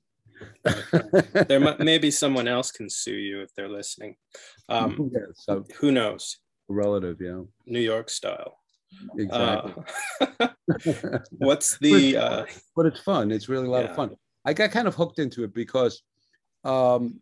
There 1.47 1.59
might 1.59 1.79
maybe 1.79 2.11
someone 2.23 2.47
else 2.47 2.71
can 2.71 2.89
sue 2.89 3.15
you 3.15 3.41
if 3.41 3.53
they're 3.55 3.69
listening. 3.69 4.17
Um, 4.69 5.09
yeah, 5.13 5.21
so 5.33 5.65
who 5.79 5.91
knows? 5.91 6.37
relative, 6.69 7.17
yeah, 7.21 7.41
New 7.65 7.79
York 7.79 8.09
style. 8.09 8.59
exactly. 9.17 9.73
Uh, 10.39 10.47
what's 11.37 11.77
the 11.79 12.17
uh, 12.17 12.45
but 12.75 12.85
it's 12.85 12.99
fun. 12.99 13.31
It's 13.31 13.47
really 13.49 13.67
a 13.67 13.69
lot 13.71 13.83
Yeah. 13.85 13.89
of 13.91 13.95
fun. 13.95 14.15
I 14.47 14.53
got 14.53 14.71
kind 14.71 14.87
of 14.87 14.95
hooked 14.95 15.19
into 15.19 15.43
it 15.43 15.53
because 15.53 16.01
um, 16.63 17.19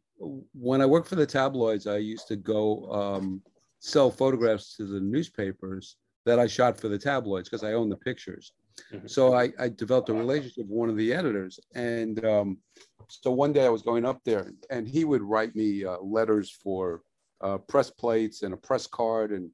when 0.54 0.80
I 0.80 0.86
worked 0.86 1.07
for 1.07 1.16
the 1.16 1.25
tabloids, 1.25 1.88
I 1.88 1.98
used 1.98 2.27
to 2.27 2.36
go 2.36 2.86
um, 2.92 3.42
sell 3.80 4.12
photographs 4.12 4.77
to 4.77 4.86
the 4.86 5.00
newspapers 5.00 5.98
that 6.27 6.38
I 6.38 6.45
shot 6.45 6.80
for 6.80 6.88
the 6.88 7.00
tabloids 7.00 7.50
because 7.50 7.63
I 7.63 7.74
own 7.74 7.89
the 7.89 7.98
pictures. 7.98 8.54
Mhm. 8.94 9.10
So 9.10 9.33
I, 9.33 9.51
I 9.57 9.69
developed 9.69 10.10
a 10.10 10.13
relationship 10.13 10.68
with 10.68 10.77
one 10.77 10.89
of 10.89 10.98
the 10.98 11.13
editors. 11.13 11.60
And 11.74 12.24
um, 12.24 12.60
so 13.07 13.31
one 13.31 13.54
day 13.54 13.66
I 13.66 13.69
was 13.69 13.81
going 13.81 14.06
up 14.06 14.22
there 14.24 14.51
and 14.69 14.88
he 14.88 15.04
would 15.04 15.24
write 15.24 15.56
me 15.56 15.83
uh, 15.83 15.98
letters 16.01 16.51
for 16.51 17.01
uh, 17.42 17.57
press 17.57 17.89
plates 17.89 18.44
and 18.44 18.54
a 18.54 18.57
press 18.57 18.86
card 18.86 19.31
and 19.31 19.50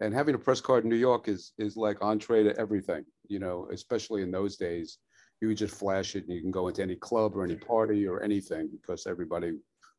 and 0.00 0.14
having 0.14 0.36
a 0.36 0.38
press 0.38 0.60
card 0.60 0.84
in 0.84 0.90
New 0.90 0.96
York 0.96 1.26
is 1.26 1.52
is 1.58 1.76
like 1.76 2.00
entree 2.00 2.44
to 2.44 2.56
everything, 2.56 3.04
you 3.26 3.40
know, 3.40 3.68
especially 3.72 4.22
in 4.22 4.30
those 4.30 4.56
days. 4.56 4.98
You 5.40 5.48
would 5.48 5.56
just 5.56 5.74
flash 5.74 6.16
it 6.16 6.24
and 6.24 6.34
you 6.34 6.40
can 6.40 6.50
go 6.50 6.68
into 6.68 6.82
any 6.82 6.96
club 6.96 7.36
or 7.36 7.44
any 7.44 7.56
party 7.56 8.06
or 8.06 8.22
anything 8.22 8.68
because 8.72 9.06
everybody 9.06 9.52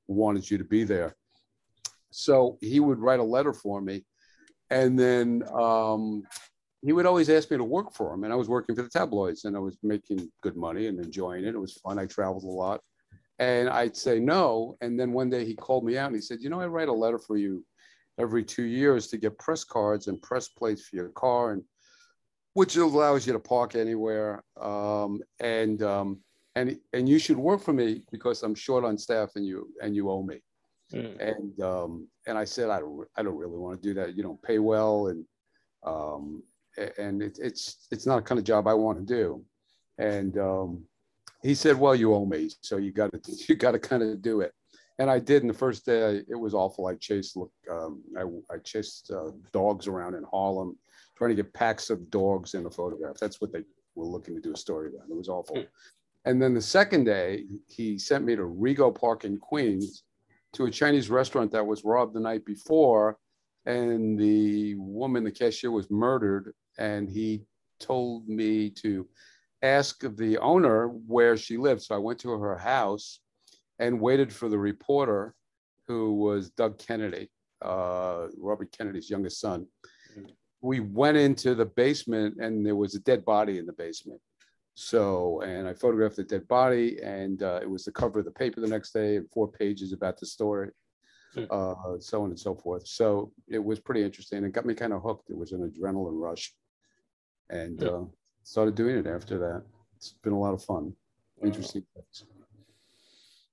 wanted 0.08 0.50
you 0.50 0.58
to 0.58 0.64
be 0.64 0.84
there. 0.84 1.16
So 2.12 2.58
he 2.62 2.80
would 2.80 3.00
write 3.00 3.20
a 3.20 3.24
letter 3.24 3.54
for 3.54 3.82
me. 3.82 4.04
And 4.70 5.00
then 5.00 5.44
um, 5.54 6.24
he 6.82 6.94
would 6.94 7.06
always 7.06 7.30
ask 7.30 7.50
me 7.52 7.58
to 7.58 7.64
work 7.64 7.94
for 7.94 8.14
him. 8.14 8.24
And 8.24 8.34
I 8.34 8.36
was 8.36 8.50
working 8.50 8.76
for 8.76 8.84
the 8.84 8.90
tabloids 8.90 9.46
and 9.46 9.56
I 9.56 9.60
was 9.60 9.78
making 9.84 10.30
good 10.42 10.56
money 10.56 10.88
and 10.88 11.00
enjoying 11.00 11.46
it. 11.46 11.56
It 11.56 11.60
was 11.60 11.74
fun. 11.74 12.00
I 12.00 12.06
traveled 12.06 12.44
a 12.44 12.48
lot. 12.48 12.82
And 13.40 13.70
I'd 13.70 13.96
say 13.96 14.20
no. 14.20 14.76
And 14.82 15.00
then 15.00 15.14
one 15.14 15.30
day 15.30 15.46
he 15.46 15.56
called 15.56 15.86
me 15.86 15.98
out 15.98 16.08
and 16.08 16.16
he 16.16 16.22
said, 16.22 16.40
You 16.42 16.50
know, 16.50 16.60
I 16.60 16.68
write 16.68 16.90
a 16.90 16.94
letter 16.94 17.20
for 17.20 17.38
you 17.38 17.64
every 18.20 18.44
two 18.44 18.64
years 18.64 19.08
to 19.08 19.18
get 19.18 19.38
press 19.40 19.64
cards 19.64 20.08
and 20.08 20.22
press 20.22 20.50
plates 20.50 20.88
for 20.88 20.98
your 20.98 21.10
car, 21.10 21.54
and 21.54 21.64
which 22.60 22.76
allows 22.76 23.26
you 23.26 23.32
to 23.32 23.40
park 23.40 23.74
anywhere. 23.76 24.44
Um, 24.60 25.22
and 25.40 25.82
um, 25.82 26.20
and 26.56 26.78
and 26.92 27.08
you 27.08 27.18
should 27.18 27.38
work 27.38 27.62
for 27.62 27.72
me 27.72 28.04
because 28.12 28.44
I'm 28.44 28.54
short 28.54 28.84
on 28.84 28.98
staff 28.98 29.30
and 29.38 29.46
you 29.46 29.70
and 29.82 29.96
you 29.96 30.10
owe 30.10 30.24
me. 30.24 30.42
mm, 30.94 31.16
And 31.32 31.62
um, 31.62 31.92
and 32.28 32.38
I 32.38 32.44
said 32.44 32.70
I 32.70 32.80
don't 32.82 33.08
I 33.16 33.24
don't 33.24 33.38
really 33.38 33.58
want 33.58 33.82
to 33.82 33.88
do 33.88 33.94
that. 33.94 34.14
You 34.16 34.24
don't 34.24 34.42
pay 34.42 34.60
well, 34.60 35.08
and 35.08 35.24
um, 35.86 36.44
and 36.98 37.22
it, 37.24 37.40
it's 37.42 37.88
it's 37.92 38.06
not 38.06 38.20
a 38.20 38.22
kind 38.22 38.40
of 38.40 38.44
job 38.44 38.68
I 38.68 38.74
want 38.74 38.98
to 39.00 39.06
do. 39.06 39.46
And 39.98 40.38
um, 40.38 40.84
he 41.42 41.56
said, 41.56 41.78
well, 41.80 41.96
you 41.96 42.14
owe 42.14 42.26
me, 42.26 42.50
so 42.60 42.76
you 42.76 42.92
got 42.92 43.14
to 43.14 43.20
you 43.48 43.56
got 43.56 43.72
to 43.72 43.80
kind 43.80 44.04
of 44.04 44.22
do 44.22 44.42
it. 44.42 44.52
And 45.00 45.10
I 45.10 45.20
did. 45.20 45.44
And 45.44 45.50
the 45.50 45.64
first 45.66 45.86
day, 45.86 46.24
it 46.28 46.40
was 46.46 46.54
awful. 46.54 46.88
I 46.88 46.96
chased 46.96 47.38
look, 47.38 47.54
um, 47.72 48.04
I, 48.22 48.24
I 48.54 48.58
chased 48.72 49.12
uh, 49.12 49.32
dogs 49.54 49.88
around 49.88 50.16
in 50.16 50.26
Harlem, 50.30 50.78
trying 51.20 51.36
to 51.36 51.36
get 51.36 51.54
packs 51.54 51.90
of 51.90 52.10
dogs 52.10 52.54
in 52.54 52.66
a 52.66 52.72
photograph. 52.72 53.18
That's 53.20 53.42
what 53.42 53.52
they 53.52 53.62
were 53.94 54.06
looking 54.06 54.36
to 54.36 54.42
do 54.42 54.54
a 54.54 54.58
story 54.58 54.88
about. 54.88 55.10
It 55.10 55.16
was 55.16 55.28
awful. 55.28 55.58
Hmm. 55.58 55.64
And 56.26 56.42
then 56.42 56.54
the 56.54 56.62
second 56.62 57.04
day, 57.04 57.44
he 57.68 58.00
sent 58.00 58.24
me 58.24 58.38
to 58.38 58.44
Rego 58.44 58.98
Park 58.98 59.26
in 59.26 59.38
Queens 59.38 60.04
to 60.54 60.66
a 60.66 60.72
Chinese 60.72 61.10
restaurant 61.10 61.52
that 61.52 61.68
was 61.68 61.84
robbed 61.84 62.14
the 62.14 62.22
night 62.22 62.46
before. 62.46 63.18
And 63.66 64.18
the 64.18 64.76
woman, 64.76 65.26
the 65.26 65.32
cashier, 65.32 65.72
was 65.72 65.92
murdered. 65.92 66.54
And 66.78 67.10
he 67.10 67.44
told 67.82 68.30
me 68.30 68.70
to 68.70 69.06
ask 69.62 70.00
the 70.16 70.38
owner 70.38 70.88
where 70.88 71.36
she 71.36 71.58
lived. 71.58 71.82
So 71.82 71.96
I 71.96 72.00
went 72.00 72.20
to 72.20 72.32
her 72.32 72.58
house 72.58 73.20
and 73.80 74.00
waited 74.00 74.32
for 74.32 74.48
the 74.48 74.58
reporter, 74.58 75.36
who 75.86 76.14
was 76.14 76.50
Doug 76.52 76.78
Kennedy, 76.78 77.30
uh, 77.62 78.28
Robert 78.38 78.72
Kennedy's 78.72 79.10
youngest 79.10 79.42
son. 79.42 79.66
We 80.62 80.80
went 80.82 81.18
into 81.18 81.56
the 81.56 81.66
basement, 81.66 82.38
and 82.40 82.66
there 82.66 82.76
was 82.76 82.96
a 82.96 83.00
dead 83.00 83.24
body 83.24 83.60
in 83.60 83.66
the 83.66 83.74
basement. 83.74 84.20
So, 84.76 85.42
and 85.42 85.68
I 85.68 85.74
photographed 85.74 86.16
the 86.16 86.24
dead 86.24 86.48
body, 86.48 87.00
and 87.02 87.42
uh, 87.44 87.60
it 87.62 87.70
was 87.70 87.84
the 87.86 87.92
cover 87.92 88.20
of 88.20 88.26
the 88.26 88.32
paper 88.32 88.62
the 88.62 88.68
next 88.68 88.92
day, 88.94 89.18
and 89.18 89.30
four 89.32 89.48
pages 89.50 89.94
about 89.94 90.18
the 90.20 90.26
story, 90.26 90.72
Hmm. 91.34 91.44
uh, 91.52 92.00
so 92.00 92.24
on 92.24 92.30
and 92.30 92.40
so 92.40 92.56
forth. 92.56 92.88
So 92.88 93.32
it 93.48 93.64
was 93.64 93.80
pretty 93.80 94.04
interesting. 94.04 94.44
It 94.44 94.52
got 94.52 94.66
me 94.66 94.74
kind 94.74 94.94
of 94.94 95.04
hooked. 95.04 95.30
It 95.30 95.38
was 95.38 95.52
an 95.52 95.70
adrenaline 95.70 96.20
rush, 96.20 96.54
and 97.50 97.80
Hmm. 97.82 97.88
uh, 97.88 98.06
started 98.44 98.76
doing 98.76 98.98
it 98.98 99.08
after 99.08 99.38
that. 99.40 99.64
It's 99.96 100.14
been 100.24 100.34
a 100.34 100.40
lot 100.40 100.54
of 100.54 100.64
fun, 100.64 100.96
interesting. 101.44 101.86
things. 101.94 102.24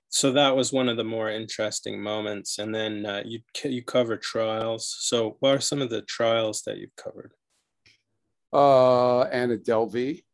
So 0.09 0.33
that 0.33 0.57
was 0.57 0.73
one 0.73 0.89
of 0.89 0.97
the 0.97 1.05
more 1.05 1.31
interesting 1.31 2.01
moments. 2.01 2.59
And 2.59 2.75
then 2.75 3.05
uh, 3.07 3.23
you 3.25 3.41
you 3.65 3.83
cover 3.83 4.17
trials. 4.17 4.95
So 5.01 5.37
what 5.41 5.55
are 5.55 5.61
some 5.61 5.83
of 5.83 5.91
the 5.91 6.03
trials 6.03 6.63
that 6.63 6.79
you've 6.79 6.97
covered? 6.97 7.33
Uh, 8.53 9.23
Anna 9.23 9.57
Delvey, 9.57 10.25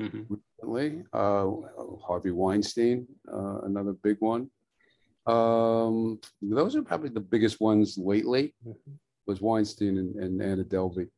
Mhm. 0.00 0.26
recently, 0.28 1.04
uh, 1.12 1.50
Harvey 2.06 2.30
Weinstein, 2.30 3.06
uh, 3.32 3.60
another 3.62 3.92
big 3.92 4.16
one. 4.20 4.50
Um, 5.26 6.20
those 6.42 6.74
are 6.74 6.82
probably 6.82 7.10
the 7.10 7.20
biggest 7.20 7.60
ones 7.60 7.96
lately. 7.96 8.54
Mhm. 8.66 8.98
Was 9.26 9.40
Weinstein 9.40 9.98
and, 9.98 10.16
and 10.16 10.42
Anna 10.42 10.64
Delvey. 10.64 11.08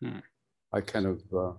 Hmm. 0.00 0.20
I 0.72 0.80
kind 0.80 1.06
of, 1.06 1.22
uh, 1.34 1.54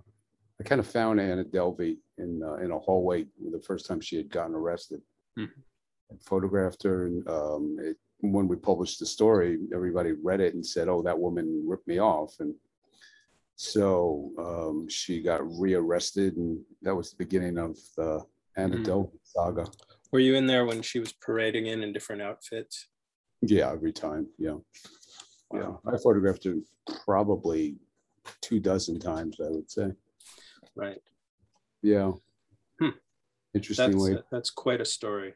I 0.58 0.62
kind 0.64 0.80
of 0.80 0.86
found 0.86 1.20
Anna 1.20 1.44
Delvey 1.44 1.98
in 2.18 2.42
uh, 2.42 2.54
in 2.54 2.70
a 2.70 2.78
hallway 2.78 3.26
the 3.50 3.60
first 3.60 3.86
time 3.86 4.00
she 4.00 4.16
had 4.16 4.30
gotten 4.30 4.54
arrested. 4.54 5.02
Hmm. 5.36 5.44
I 6.10 6.14
photographed 6.20 6.82
her, 6.82 7.06
and 7.06 7.26
um, 7.28 7.76
it, 7.80 7.96
when 8.20 8.48
we 8.48 8.56
published 8.56 8.98
the 8.98 9.06
story, 9.06 9.58
everybody 9.74 10.12
read 10.12 10.40
it 10.40 10.54
and 10.54 10.64
said, 10.64 10.88
"Oh, 10.88 11.02
that 11.02 11.18
woman 11.18 11.64
ripped 11.66 11.88
me 11.88 11.98
off," 11.98 12.36
and 12.40 12.54
so 13.56 14.32
um, 14.38 14.88
she 14.88 15.22
got 15.22 15.40
rearrested, 15.58 16.36
and 16.36 16.60
that 16.82 16.94
was 16.94 17.10
the 17.10 17.16
beginning 17.16 17.58
of 17.58 17.76
the 17.96 18.24
Anna 18.56 18.76
Mm. 18.76 18.84
Delvey 18.84 19.18
saga. 19.22 19.66
Were 20.10 20.20
you 20.20 20.34
in 20.34 20.46
there 20.46 20.66
when 20.66 20.82
she 20.82 20.98
was 20.98 21.12
parading 21.12 21.66
in 21.66 21.82
in 21.82 21.92
different 21.92 22.22
outfits? 22.22 22.88
Yeah, 23.40 23.72
every 23.72 23.92
time. 23.92 24.26
Yeah, 24.38 24.58
yeah. 25.54 25.72
I 25.86 25.96
photographed 25.98 26.44
her 26.44 26.56
probably 27.04 27.76
two 28.40 28.60
dozen 28.60 29.00
times, 29.00 29.40
I 29.40 29.48
would 29.48 29.70
say. 29.70 29.92
Right. 30.76 31.00
Yeah. 31.82 32.12
Hmm. 33.52 33.58
Interesting 33.58 34.14
That's 34.14 34.22
that's 34.30 34.50
quite 34.50 34.80
a 34.80 34.84
story. 34.84 35.34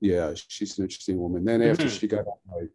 Yeah, 0.00 0.32
she's 0.34 0.78
an 0.78 0.84
interesting 0.84 1.18
woman. 1.18 1.44
Then 1.44 1.62
after 1.62 1.84
Mhm. 1.84 2.00
she 2.00 2.08
got 2.08 2.20
out, 2.26 2.40
I, 2.56 2.68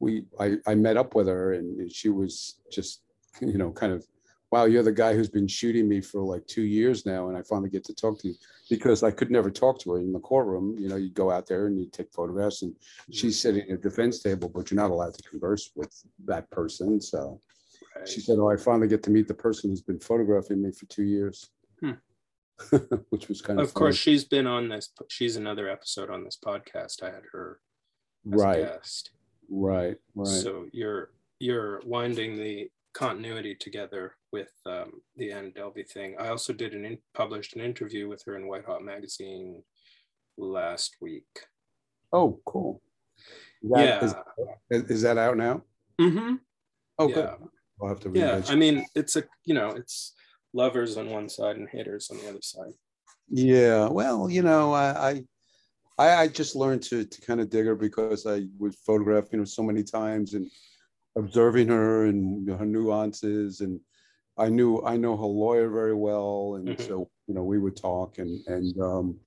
we 0.00 0.24
I, 0.40 0.56
I 0.66 0.74
met 0.74 0.96
up 0.96 1.14
with 1.14 1.28
her 1.28 1.52
and 1.52 1.90
she 1.92 2.08
was 2.08 2.60
just, 2.72 3.02
you 3.40 3.56
know, 3.56 3.70
kind 3.70 3.92
of, 3.92 4.04
wow, 4.50 4.64
you're 4.64 4.82
the 4.82 4.90
guy 4.92 5.14
who's 5.14 5.28
been 5.28 5.46
shooting 5.46 5.86
me 5.88 6.00
for 6.00 6.22
like 6.22 6.46
two 6.46 6.62
years 6.64 7.06
now, 7.06 7.28
and 7.28 7.36
I 7.36 7.42
finally 7.42 7.68
get 7.70 7.84
to 7.84 7.94
talk 7.94 8.18
to 8.20 8.28
you 8.28 8.34
because 8.68 9.02
I 9.02 9.10
could 9.12 9.30
never 9.30 9.50
talk 9.50 9.78
to 9.80 9.92
her 9.92 9.98
in 10.00 10.12
the 10.12 10.18
courtroom. 10.18 10.76
You 10.78 10.88
know, 10.88 10.96
you 10.96 11.10
go 11.10 11.30
out 11.30 11.46
there 11.46 11.66
and 11.66 11.78
you 11.78 11.86
take 11.90 12.10
photographs, 12.12 12.62
and 12.62 12.74
she's 13.12 13.38
sitting 13.38 13.62
at 13.70 13.78
a 13.78 13.82
defense 13.82 14.20
table, 14.22 14.48
but 14.48 14.70
you're 14.70 14.80
not 14.80 14.90
allowed 14.90 15.14
to 15.14 15.22
converse 15.28 15.70
with 15.76 15.92
that 16.24 16.50
person. 16.50 17.00
So 17.00 17.40
Right. 17.94 18.08
she 18.08 18.20
said, 18.20 18.38
"Oh, 18.38 18.48
I 18.50 18.56
finally 18.56 18.88
get 18.88 19.02
to 19.04 19.10
meet 19.10 19.28
the 19.28 19.34
person 19.34 19.70
who's 19.70 19.82
been 19.82 19.98
photographing 20.00 20.62
me 20.62 20.70
for 20.72 20.86
two 20.86 21.02
years,". 21.04 21.50
which 23.10 23.28
was 23.28 23.42
kind 23.42 23.60
of 23.60 23.66
Of 23.66 23.74
course, 23.74 23.96
she's 23.96 24.24
been 24.24 24.46
on 24.46 24.68
this. 24.68 24.90
She's 25.08 25.36
another 25.36 25.68
episode 25.68 26.10
on 26.10 26.24
this 26.24 26.38
podcast. 26.42 27.02
I 27.02 27.06
had 27.06 27.22
her 27.32 27.60
right, 28.24 28.68
right, 29.48 29.96
right. 30.14 30.26
So 30.26 30.66
you're 30.72 31.10
you're 31.38 31.80
winding 31.84 32.36
the 32.36 32.70
continuity 32.94 33.54
together 33.54 34.16
with 34.32 34.50
um, 34.64 35.02
the 35.16 35.32
Anna 35.32 35.50
Delvey 35.50 35.86
thing. 35.88 36.16
I 36.18 36.28
also 36.28 36.52
did 36.54 36.72
an 36.72 36.84
in, 36.86 36.98
published 37.14 37.54
an 37.54 37.60
interview 37.60 38.08
with 38.08 38.22
her 38.26 38.36
in 38.36 38.48
White 38.48 38.64
Hot 38.64 38.82
magazine 38.82 39.62
last 40.38 40.96
week. 41.00 41.24
Oh, 42.12 42.40
cool. 42.46 42.80
Is 43.62 43.70
that- 43.70 44.24
yeah. 44.38 44.54
Is, 44.70 44.82
is 44.90 45.02
that 45.02 45.18
out 45.18 45.36
now? 45.36 45.62
hmm 46.00 46.34
Oh, 46.98 47.08
yeah. 47.08 47.14
good. 47.14 47.28
I'll 47.82 47.88
have 47.88 48.00
to 48.00 48.08
read 48.08 48.20
Yeah. 48.20 48.42
I 48.48 48.54
mean, 48.54 48.86
it's 48.94 49.16
a 49.16 49.24
you 49.44 49.52
know, 49.54 49.68
it's 49.70 50.14
lovers 50.52 50.96
on 50.96 51.10
one 51.10 51.28
side 51.28 51.56
and 51.56 51.68
haters 51.68 52.10
on 52.10 52.18
the 52.18 52.28
other 52.28 52.42
side. 52.42 52.72
Yeah, 53.28 53.88
well, 53.88 54.30
you 54.30 54.42
know, 54.42 54.72
I, 54.72 55.24
I, 55.98 56.22
I, 56.22 56.28
just 56.28 56.54
learned 56.54 56.82
to, 56.84 57.04
to 57.04 57.20
kind 57.22 57.40
of 57.40 57.50
dig 57.50 57.66
her 57.66 57.74
because 57.74 58.26
I 58.26 58.46
was 58.58 58.76
photographing 58.86 59.40
her 59.40 59.46
so 59.46 59.62
many 59.62 59.82
times 59.82 60.34
and 60.34 60.48
observing 61.16 61.68
her 61.68 62.06
and 62.06 62.48
her 62.48 62.66
nuances 62.66 63.60
and 63.60 63.80
I 64.38 64.48
knew, 64.50 64.82
I 64.84 64.96
know 64.96 65.16
her 65.16 65.24
lawyer 65.24 65.70
very 65.70 65.94
well. 65.94 66.56
And 66.56 66.68
Mhm. 66.68 66.86
so, 66.86 67.10
you 67.26 67.34
know, 67.34 67.42
we 67.42 67.58
would 67.58 67.76
talk 67.76 68.18
and, 68.18 68.46
and, 68.46 68.80
um, 68.80 69.18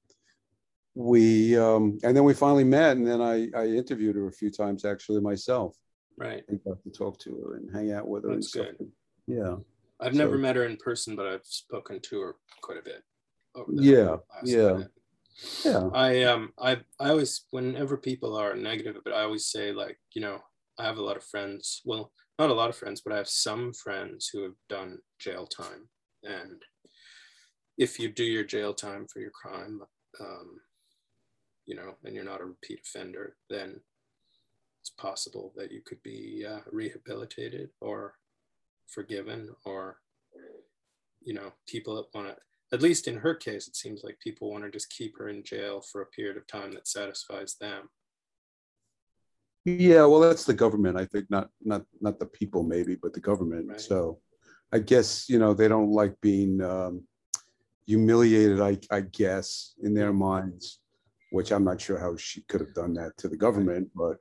we, 0.95 1.57
um, 1.57 1.97
and 2.03 2.15
then 2.15 2.23
we 2.23 2.33
finally 2.33 2.63
met 2.63 2.97
and 2.97 3.07
then 3.07 3.21
I, 3.21 3.49
I 3.55 3.67
interviewed 3.67 4.15
her 4.15 4.27
a 4.27 4.31
few 4.31 4.51
times 4.51 4.85
actually 4.85 5.21
myself 5.21 5.75
Right. 6.17 6.43
and 6.47 6.63
got 6.63 6.83
to 6.83 6.89
talk 6.89 7.17
to 7.19 7.35
her 7.43 7.55
and 7.55 7.73
hang 7.73 7.91
out 7.91 8.07
with 8.07 8.23
her. 8.23 8.29
and 8.31 8.37
That's 8.43 8.49
stuff. 8.49 8.67
good. 8.77 8.91
Yeah. 9.27 9.55
I've 9.99 10.13
never 10.13 10.35
So- 10.35 10.41
met 10.41 10.55
her 10.55 10.65
in 10.65 10.77
person, 10.77 11.15
but 11.15 11.27
I've 11.27 11.45
spoken 11.45 11.99
to 12.01 12.19
her 12.21 12.35
quite 12.61 12.77
a 12.77 12.81
bit. 12.83 13.03
over 13.55 13.71
Yeah, 13.73 14.17
yeah. 14.43 14.73
minute. 14.73 14.91
Yeah. 15.65 15.89
I 15.93 16.23
um 16.23 16.53
I 16.59 16.71
I 16.99 17.09
always 17.09 17.45
whenever 17.51 17.97
people 17.97 18.35
are 18.35 18.55
negative, 18.55 19.01
but 19.03 19.13
I 19.13 19.23
always 19.23 19.45
say 19.47 19.71
like 19.71 19.99
you 20.13 20.21
know 20.21 20.43
I 20.77 20.83
have 20.83 20.97
a 20.97 21.01
lot 21.03 21.17
of 21.17 21.23
friends. 21.23 21.81
Well, 21.85 22.11
not 22.37 22.49
a 22.51 22.53
lot 22.53 22.69
of 22.69 22.75
friends, 22.77 23.01
but 23.01 23.11
I 23.13 23.17
have 23.17 23.27
some 23.29 23.73
friends 23.73 24.27
who 24.27 24.43
have 24.43 24.55
done 24.69 24.99
jail 25.17 25.47
time, 25.47 25.89
and 26.23 26.63
if 27.77 27.99
you 27.99 28.09
do 28.09 28.23
your 28.23 28.43
jail 28.43 28.73
time 28.73 29.07
for 29.07 29.19
your 29.19 29.31
crime, 29.31 29.81
um, 30.19 30.61
you 31.65 31.75
know, 31.75 31.95
and 32.03 32.13
you're 32.15 32.23
not 32.31 32.41
a 32.41 32.45
repeat 32.45 32.81
offender, 32.85 33.35
then 33.49 33.81
it's 34.81 34.89
possible 34.91 35.53
that 35.55 35.71
you 35.71 35.81
could 35.81 36.01
be 36.03 36.45
uh, 36.45 36.61
rehabilitated 36.71 37.69
or 37.81 38.15
forgiven, 38.89 39.49
or 39.65 39.97
you 41.21 41.33
know, 41.33 41.53
people 41.67 41.95
that 41.95 42.17
want 42.17 42.27
to 42.27 42.35
at 42.71 42.81
least 42.81 43.07
in 43.07 43.17
her 43.17 43.33
case, 43.33 43.67
it 43.67 43.75
seems 43.75 44.03
like 44.03 44.19
people 44.19 44.51
want 44.51 44.63
to 44.63 44.69
just 44.69 44.91
keep 44.91 45.17
her 45.17 45.29
in 45.29 45.43
jail 45.43 45.81
for 45.81 46.01
a 46.01 46.07
period 46.07 46.37
of 46.37 46.45
time 46.45 46.71
that 46.73 46.87
satisfies 46.87 47.55
them. 47.59 47.89
Yeah, 49.65 50.05
well, 50.05 50.19
that's 50.19 50.45
the 50.45 50.53
government. 50.53 50.97
I 50.97 51.05
think 51.05 51.25
not 51.29 51.49
not 51.61 51.83
not 51.99 52.19
the 52.19 52.25
people 52.25 52.63
maybe, 52.63 52.95
but 52.95 53.13
the 53.13 53.19
government. 53.19 53.69
Right. 53.69 53.81
So, 53.81 54.19
I 54.71 54.79
guess 54.79 55.27
you 55.29 55.39
know 55.39 55.53
they 55.53 55.67
don't 55.67 55.91
like 55.91 56.15
being 56.21 56.61
um, 56.61 57.03
humiliated. 57.85 58.61
I 58.61 58.77
I 58.91 59.01
guess 59.01 59.73
in 59.83 59.93
their 59.93 60.13
minds, 60.13 60.79
which 61.31 61.51
I'm 61.51 61.65
not 61.65 61.81
sure 61.81 61.99
how 61.99 62.15
she 62.15 62.41
could 62.43 62.61
have 62.61 62.73
done 62.73 62.93
that 62.95 63.17
to 63.17 63.27
the 63.27 63.37
government, 63.37 63.89
but 63.95 64.17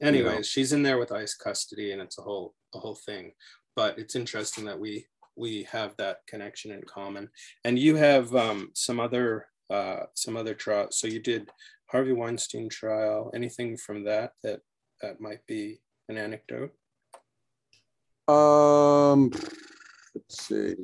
Anyways, 0.00 0.34
know. 0.34 0.42
she's 0.42 0.72
in 0.72 0.82
there 0.82 0.98
with 0.98 1.12
ICE 1.12 1.34
custody, 1.34 1.92
and 1.92 2.02
it's 2.02 2.18
a 2.18 2.22
whole 2.22 2.54
a 2.74 2.78
whole 2.78 2.94
thing. 2.94 3.32
But 3.76 3.98
it's 3.98 4.16
interesting 4.16 4.64
that 4.64 4.80
we 4.80 5.06
we 5.36 5.64
have 5.64 5.94
that 5.98 6.26
connection 6.26 6.72
in 6.72 6.82
common. 6.82 7.28
And 7.64 7.78
you 7.78 7.94
have 7.96 8.34
um, 8.34 8.70
some 8.74 8.98
other 8.98 9.46
uh, 9.70 10.04
some 10.14 10.36
other 10.36 10.54
trials. 10.54 10.98
So 10.98 11.06
you 11.06 11.20
did 11.20 11.50
Harvey 11.86 12.12
Weinstein 12.12 12.68
trial. 12.68 13.30
Anything 13.34 13.76
from 13.76 14.04
that 14.04 14.32
that 14.42 14.60
that 15.02 15.20
might 15.20 15.46
be 15.46 15.80
an 16.08 16.16
anecdote? 16.16 16.72
Um, 18.28 19.30
let's 20.14 20.46
see. 20.46 20.74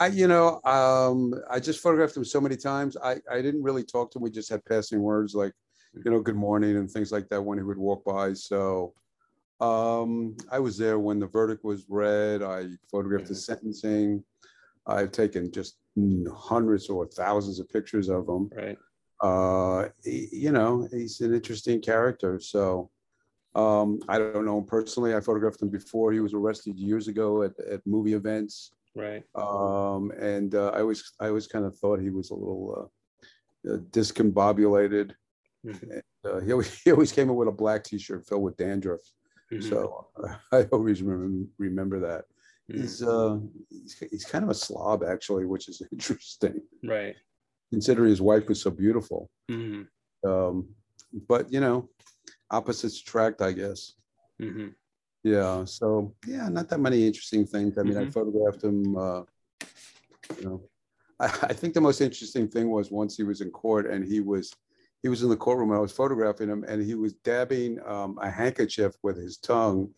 I, 0.00 0.08
you 0.08 0.26
know, 0.26 0.60
um, 0.64 1.34
I 1.48 1.60
just 1.60 1.80
photographed 1.80 2.16
him 2.16 2.24
so 2.24 2.40
many 2.40 2.56
times. 2.56 2.96
I, 2.96 3.16
I 3.30 3.40
didn't 3.42 3.62
really 3.62 3.84
talk 3.84 4.10
to 4.10 4.18
him. 4.18 4.24
We 4.24 4.30
just 4.30 4.50
had 4.50 4.64
passing 4.64 5.00
words 5.00 5.34
like, 5.34 5.52
you 5.94 6.10
know, 6.10 6.20
good 6.20 6.34
morning 6.36 6.76
and 6.76 6.90
things 6.90 7.12
like 7.12 7.28
that 7.28 7.42
when 7.42 7.58
he 7.58 7.64
would 7.64 7.78
walk 7.78 8.04
by. 8.04 8.32
So, 8.32 8.92
um, 9.60 10.36
I 10.50 10.58
was 10.58 10.76
there 10.76 10.98
when 10.98 11.18
the 11.18 11.26
verdict 11.26 11.64
was 11.64 11.84
read. 11.88 12.42
I 12.42 12.66
photographed 12.90 13.28
the 13.28 13.34
sentencing. 13.34 14.24
I've 14.86 15.12
taken 15.12 15.50
just 15.52 15.76
hundreds 16.36 16.88
or 16.88 17.06
thousands 17.06 17.60
of 17.60 17.68
pictures 17.68 18.08
of 18.08 18.28
him 18.28 18.50
Right. 18.54 18.78
uh, 19.22 19.88
he- 20.02 20.28
you 20.32 20.52
know, 20.52 20.86
he's 20.90 21.20
an 21.20 21.32
interesting 21.34 21.80
character. 21.80 22.38
So 22.40 22.90
um, 23.54 24.00
I 24.08 24.18
don't 24.18 24.44
know 24.44 24.58
him 24.58 24.64
personally. 24.64 25.14
I 25.14 25.20
photographed 25.20 25.62
him 25.62 25.68
before 25.70 26.12
he 26.12 26.20
was 26.20 26.34
arrested 26.34 26.76
years 26.76 27.06
ago 27.08 27.42
at, 27.44 27.52
at 27.60 27.86
movie 27.86 28.14
events. 28.14 28.72
Right. 28.96 29.22
Um, 29.36 30.10
and 30.18 30.54
uh, 30.54 30.70
I 30.74 30.80
always, 30.80 31.12
I 31.20 31.28
always 31.28 31.46
kind 31.46 31.64
of 31.64 31.78
thought 31.78 32.00
he 32.00 32.10
was 32.10 32.30
a 32.30 32.34
little 32.34 32.90
uh, 33.68 33.72
uh, 33.74 33.78
discombobulated. 33.90 35.12
Mhm. 35.64 36.02
Uh, 36.24 36.40
he, 36.40 36.52
always, 36.52 36.74
he 36.84 36.90
always 36.92 37.12
came 37.12 37.30
in 37.30 37.36
with 37.36 37.48
a 37.48 37.52
black 37.52 37.84
t-shirt 37.84 38.26
filled 38.26 38.42
with 38.42 38.56
dandruff. 38.56 39.00
Mhm. 39.54 39.62
So 39.62 40.06
I 40.52 40.62
always 40.72 41.02
remember, 41.02 41.48
remember 41.58 42.00
that. 42.00 42.24
Mhm. 42.70 42.80
He's, 42.80 43.02
uh, 43.02 43.38
he's, 43.70 43.98
he's 44.10 44.24
kind 44.24 44.44
of 44.44 44.50
a 44.50 44.54
slob 44.54 45.04
actually, 45.04 45.44
which 45.44 45.68
is 45.68 45.82
interesting 45.92 46.62
right. 46.82 47.14
considering 47.70 48.10
his 48.10 48.22
wife 48.22 48.48
was 48.48 48.62
so 48.62 48.70
beautiful. 48.70 49.30
Mhm. 49.50 49.86
um, 50.26 50.68
but 51.28 51.52
you 51.52 51.60
know, 51.60 51.88
opposites 52.50 53.00
attract, 53.00 53.40
I 53.42 53.52
guess. 53.52 53.92
Mhm. 54.40 54.74
Yeah. 55.22 55.64
So 55.64 56.14
yeah, 56.26 56.48
not 56.48 56.68
that 56.70 56.80
many 56.80 57.06
interesting 57.06 57.46
things. 57.46 57.78
I 57.78 57.82
mean, 57.82 57.96
I 57.98 58.04
Mhm. 58.04 58.12
photographed 58.12 58.64
him. 58.64 58.96
Uh, 58.96 59.22
you 60.38 60.44
know, 60.44 60.68
I, 61.20 61.26
I 61.50 61.52
think 61.52 61.74
the 61.74 61.80
most 61.80 62.00
interesting 62.00 62.48
thing 62.48 62.70
was 62.70 62.90
once 62.90 63.16
he 63.16 63.22
was 63.22 63.40
in 63.40 63.50
court 63.50 63.86
and 63.86 64.04
he 64.04 64.20
was 64.20 64.52
he 65.04 65.10
was 65.10 65.22
in 65.22 65.28
the 65.28 65.36
courtroom 65.36 65.68
and 65.68 65.76
I 65.76 65.82
was 65.82 65.92
photographing 65.92 66.48
him 66.48 66.64
and 66.66 66.82
he 66.82 66.94
was 66.94 67.12
dabbing 67.12 67.78
um, 67.84 68.18
a 68.22 68.30
handkerchief 68.30 68.94
with 69.02 69.18
his 69.18 69.36
tongue, 69.36 69.90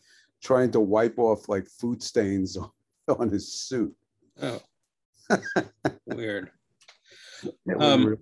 trying 0.42 0.72
to 0.72 0.80
wipe 0.80 1.16
off 1.16 1.48
like 1.48 1.68
food 1.68 2.02
stains 2.02 2.56
on, 2.56 2.70
on 3.20 3.30
his 3.30 3.52
suit. 3.54 3.94
Oh, 4.42 4.60
weird. 6.06 6.50
Um, 7.78 8.18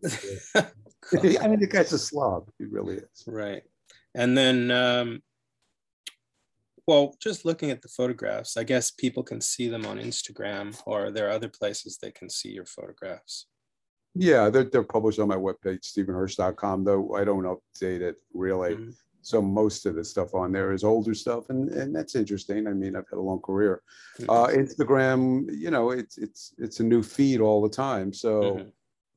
really- 1.15 1.39
I 1.39 1.49
mean, 1.49 1.61
the 1.61 1.69
guy's 1.71 1.95
a 1.95 1.99
slob. 1.99 2.51
He 2.59 2.67
really 2.67 2.97
is. 2.97 3.25
right. 3.27 3.63
And 4.15 4.37
then, 4.37 4.71
um, 4.71 5.23
well, 6.87 7.17
just 7.19 7.47
looking 7.47 7.71
at 7.71 7.81
the 7.81 7.89
photographs, 7.89 8.59
I 8.59 8.65
guess 8.65 8.91
people 8.91 9.23
can 9.23 9.41
see 9.41 9.69
them 9.69 9.87
on 9.87 9.97
Instagram 9.99 10.79
or 10.85 11.11
there 11.11 11.29
are 11.29 11.33
other 11.33 11.49
places 11.49 11.97
they 11.97 12.11
can 12.11 12.29
see 12.29 12.51
your 12.51 12.67
photographs. 12.67 13.47
Yeah, 14.15 14.49
they're, 14.51 14.65
they're 14.65 14.83
published 14.85 15.19
on 15.19 15.29
my 15.29 15.37
webpage, 15.37 15.83
stephenhirsch.com, 15.93 16.85
though 16.85 17.15
I 17.15 17.25
don't 17.25 17.45
update 17.45 18.01
it 18.01 18.17
really. 18.33 18.77
Mhm. 18.77 18.95
So 19.23 19.41
most 19.41 19.87
of 19.87 19.95
the 19.95 20.05
stuff 20.05 20.35
on 20.35 20.53
there 20.53 20.73
is 20.73 20.85
older 20.85 21.15
stuff, 21.15 21.49
and, 21.49 21.71
and 21.71 21.97
that's 21.97 22.15
interesting. 22.15 22.67
I 22.67 22.73
mean, 22.75 22.95
I've 22.95 23.09
had 23.09 23.17
a 23.19 23.23
long 23.23 23.41
career. 23.41 23.81
Uh, 24.29 24.49
Instagram, 24.49 25.47
you 25.51 25.71
know, 25.71 25.93
it's 25.93 26.19
it's 26.19 26.53
it's 26.59 26.81
a 26.81 26.85
new 26.85 27.03
feed 27.03 27.41
all 27.41 27.63
the 27.63 27.71
time. 27.71 28.13
So, 28.13 28.31
Mhm. 28.59 28.73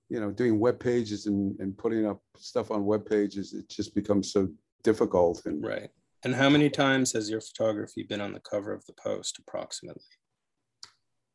you 0.09 0.19
know, 0.21 0.31
doing 0.31 0.59
web 0.59 0.79
pages 0.79 1.25
and, 1.25 1.59
and 1.59 1.77
putting 1.77 2.05
up 2.05 2.21
stuff 2.37 2.71
on 2.71 2.85
web 2.85 3.05
pages, 3.05 3.53
it 3.53 3.67
just 3.67 3.93
becomes 3.93 4.31
so 4.31 4.47
difficult. 4.81 5.45
And 5.45 5.61
Right. 5.63 5.89
And 6.23 6.33
how 6.33 6.49
many 6.49 6.69
times 6.69 7.11
has 7.11 7.29
your 7.29 7.41
photography 7.41 8.03
been 8.03 8.21
on 8.21 8.31
the 8.31 8.39
cover 8.39 8.71
of 8.73 8.85
the 8.85 8.93
post 8.93 9.37
approximately? 9.39 10.01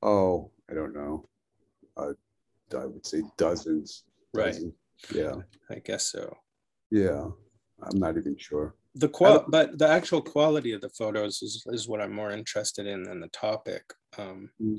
oh, 0.02 0.50
I 0.70 0.74
don't 0.74 0.94
know. 0.94 1.28
Uh, 1.96 2.14
I 2.74 2.86
would 2.86 3.06
say 3.06 3.22
dozens. 3.36 4.04
Right. 4.34 4.52
dozens. 4.52 4.74
Yeah. 5.14 5.34
I 5.70 5.80
guess 5.80 6.06
so. 6.06 6.36
Yeah. 6.90 7.28
I'm 7.82 7.98
not 7.98 8.16
even 8.16 8.36
sure. 8.38 8.74
The 8.94 9.08
qual, 9.08 9.44
but 9.48 9.78
the 9.78 9.88
actual 9.88 10.20
quality 10.20 10.72
of 10.72 10.82
the 10.82 10.90
photos 10.90 11.42
is, 11.42 11.64
is 11.68 11.88
what 11.88 12.00
I'm 12.00 12.12
more 12.12 12.30
interested 12.30 12.86
in 12.86 13.02
than 13.04 13.20
the 13.20 13.28
topic. 13.28 13.82
Um, 14.18 14.50
Mm. 14.60 14.78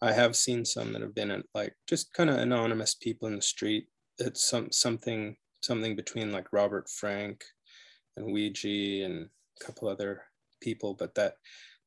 I 0.00 0.12
have 0.12 0.34
seen 0.34 0.64
some 0.64 0.92
that 0.92 1.02
have 1.02 1.14
been 1.14 1.30
at, 1.30 1.44
like 1.54 1.74
just 1.88 2.12
kind 2.12 2.28
of 2.28 2.36
anonymous 2.36 2.96
people 2.96 3.28
in 3.28 3.36
the 3.36 3.42
street. 3.42 3.86
It's 4.18 4.48
some 4.48 4.72
something 4.72 5.36
something 5.62 5.94
between 5.94 6.32
like 6.32 6.52
Robert 6.52 6.90
Frank 6.90 7.44
and 8.16 8.26
Weegee 8.26 9.04
and 9.04 9.28
a 9.60 9.64
couple 9.64 9.86
other 9.86 10.24
people, 10.60 10.94
but 10.94 11.14
that 11.14 11.34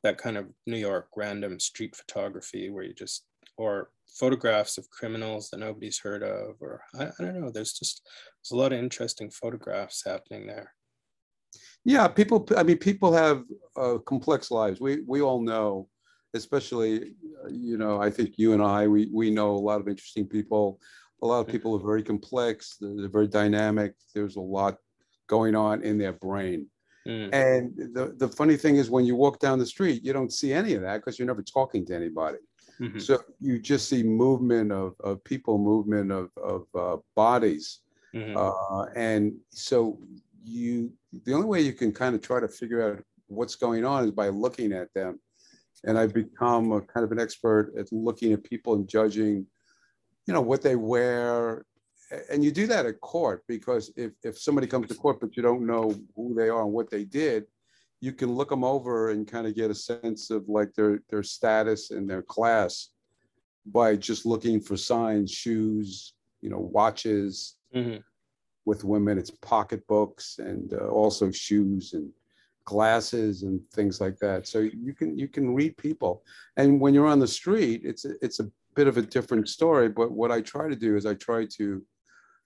that 0.03 0.17
kind 0.17 0.37
of 0.37 0.45
New 0.65 0.77
York 0.77 1.09
random 1.17 1.59
street 1.59 1.93
photography 1.93 2.69
where 2.69 2.85
you 2.85 2.93
just 2.93 3.25
or 3.57 3.89
photographs 4.15 4.77
of 4.77 4.89
criminals 4.89 5.50
that 5.50 5.60
nobody's 5.60 6.00
heard 6.00 6.24
of, 6.24 6.55
or 6.62 6.81
I, 6.98 7.05
I 7.05 7.19
don't 7.19 7.39
know. 7.39 7.51
There's 7.51 7.74
just 7.74 8.01
there's 8.41 8.51
a 8.51 8.62
lot 8.62 8.74
of 8.74 8.79
interesting 8.79 9.29
photographs 9.29 10.03
happening 10.05 10.48
there. 10.48 10.74
Yeah, 11.84 12.07
people. 12.07 12.48
I 12.57 12.63
mean, 12.63 12.77
people 12.77 13.13
have 13.13 13.43
uh, 13.75 13.98
complex 14.05 14.51
lives. 14.51 14.79
We 14.79 15.03
we 15.05 15.22
all 15.22 15.41
know, 15.41 15.88
especially, 16.34 17.13
uh, 17.43 17.50
you 17.50 17.77
know. 17.77 18.01
I 18.01 18.10
think 18.10 18.36
you 18.38 18.53
and 18.53 18.63
I, 18.63 18.88
we 18.88 19.10
we 19.13 19.29
know 19.29 19.51
a 19.51 19.65
lot 19.69 19.81
of 19.81 19.88
interesting 19.88 20.27
people. 20.27 20.79
A 21.22 21.27
lot 21.27 21.39
of 21.39 21.48
people 21.48 21.75
are 21.75 21.86
very 21.86 22.03
complex. 22.03 22.77
They're, 22.79 22.95
they're 22.95 23.10
very 23.10 23.27
dynamic. 23.27 23.93
There's 24.13 24.36
a 24.36 24.41
lot 24.41 24.77
going 25.27 25.55
on 25.55 25.81
in 25.81 25.98
their 25.98 26.13
brain. 26.13 26.67
Mm, 27.07 27.29
And 27.34 27.93
the 27.93 28.15
the 28.17 28.27
funny 28.27 28.57
thing 28.57 28.77
is, 28.77 28.89
when 28.89 29.05
you 29.05 29.15
walk 29.15 29.39
down 29.39 29.60
the 29.60 29.65
street, 29.65 30.03
you 30.03 30.12
don't 30.12 30.34
see 30.34 30.53
any 30.53 30.74
of 30.74 30.81
that 30.81 30.98
because 30.98 31.19
you're 31.19 31.27
never 31.27 31.43
talking 31.43 31.86
to 31.86 31.95
anybody. 31.95 32.39
Mhm, 32.79 33.00
So 33.01 33.20
you 33.39 33.60
just 33.60 33.89
see 33.89 34.03
movement 34.03 34.71
of 34.71 34.95
of 34.99 35.23
people, 35.23 35.58
movement 35.58 36.12
of 36.12 36.30
of 36.38 36.67
uh, 36.76 36.97
bodies. 37.15 37.82
mhm, 38.13 38.36
Uh, 38.36 38.86
and 38.95 39.34
so 39.49 39.99
you, 40.43 40.93
the 41.26 41.34
only 41.34 41.47
way 41.47 41.62
you 41.62 41.73
can 41.73 41.91
kind 41.91 42.15
of 42.15 42.21
try 42.21 42.39
to 42.39 42.47
figure 42.47 42.82
out 42.88 43.04
what's 43.28 43.56
going 43.56 43.84
on 43.86 44.06
is 44.06 44.12
by 44.12 44.30
looking 44.30 44.71
at 44.73 44.93
them. 44.93 45.19
And 45.86 45.97
I've 45.97 46.13
become 46.13 46.71
a 46.71 46.82
kind 46.82 47.04
of 47.04 47.12
an 47.12 47.19
expert 47.19 47.73
at 47.78 47.91
looking 47.91 48.34
at 48.34 48.43
people 48.43 48.73
and 48.76 48.88
judging, 48.88 49.47
you 50.28 50.34
know, 50.34 50.41
what 50.41 50.62
they 50.62 50.76
wear. 50.76 51.65
And 52.32 52.43
you 52.43 52.52
do 52.52 52.67
that 52.67 52.86
at 52.86 53.02
court 53.02 53.43
because 53.47 53.91
if, 53.95 54.12
if 54.23 54.38
somebody 54.39 54.67
comes 54.67 54.88
to 54.89 54.95
court, 54.95 55.19
but 55.19 55.36
you 55.36 55.43
don't 55.43 55.65
know 55.65 55.93
who 56.15 56.34
they 56.36 56.49
are 56.49 56.63
and 56.63 56.73
what 56.73 56.89
they 56.89 57.04
did, 57.04 57.45
you 58.06 58.13
can 58.13 58.32
look 58.32 58.50
them 58.50 58.63
over 58.63 59.10
and 59.10 59.28
kind 59.28 59.48
of 59.48 59.56
get 59.56 59.72
a 59.72 59.76
sense 59.76 60.30
of 60.30 60.48
like 60.48 60.72
their, 60.76 61.02
their 61.10 61.24
status 61.24 61.89
and 61.89 62.08
their 62.08 62.22
class 62.22 62.89
by 63.65 63.96
just 63.96 64.28
looking 64.28 64.62
for 64.62 64.78
signs, 64.78 65.32
shoes, 65.32 66.13
you 66.41 66.52
know, 66.52 66.60
watches, 66.60 67.58
mhm. 67.76 68.04
with 68.65 68.84
women 68.84 69.18
it's 69.18 69.32
pocketbooks 69.32 70.38
and 70.38 70.74
uh, 70.74 70.88
also 70.88 71.32
shoes 71.32 71.94
and 71.94 72.08
glasses 72.65 73.44
and 73.44 73.60
things 73.74 74.02
like 74.02 74.18
that 74.18 74.48
so 74.48 74.58
you 74.60 74.94
can 75.00 75.15
you 75.15 75.28
can 75.28 75.54
read 75.54 75.78
people 75.78 76.24
and 76.58 76.82
when 76.82 76.96
you're 76.96 77.13
on 77.15 77.20
the 77.20 77.28
street 77.28 77.82
it's 77.84 78.06
a, 78.06 78.13
it's 78.26 78.39
a 78.39 78.50
bit 78.74 78.88
of 78.88 78.98
a 78.98 79.04
different 79.04 79.48
story 79.48 79.88
but 79.88 80.12
what 80.12 80.32
i 80.32 80.41
try 80.41 80.68
to 80.68 80.76
do 80.76 80.98
is 80.98 81.06
i 81.06 81.13
try 81.13 81.46
to 81.46 81.84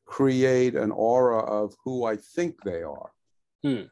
create 0.04 0.76
an 0.76 0.92
aura 0.92 1.40
of 1.60 1.74
who 1.86 2.04
i 2.04 2.18
think 2.36 2.62
they 2.64 2.84
are 2.84 3.12
Hmm. 3.64 3.84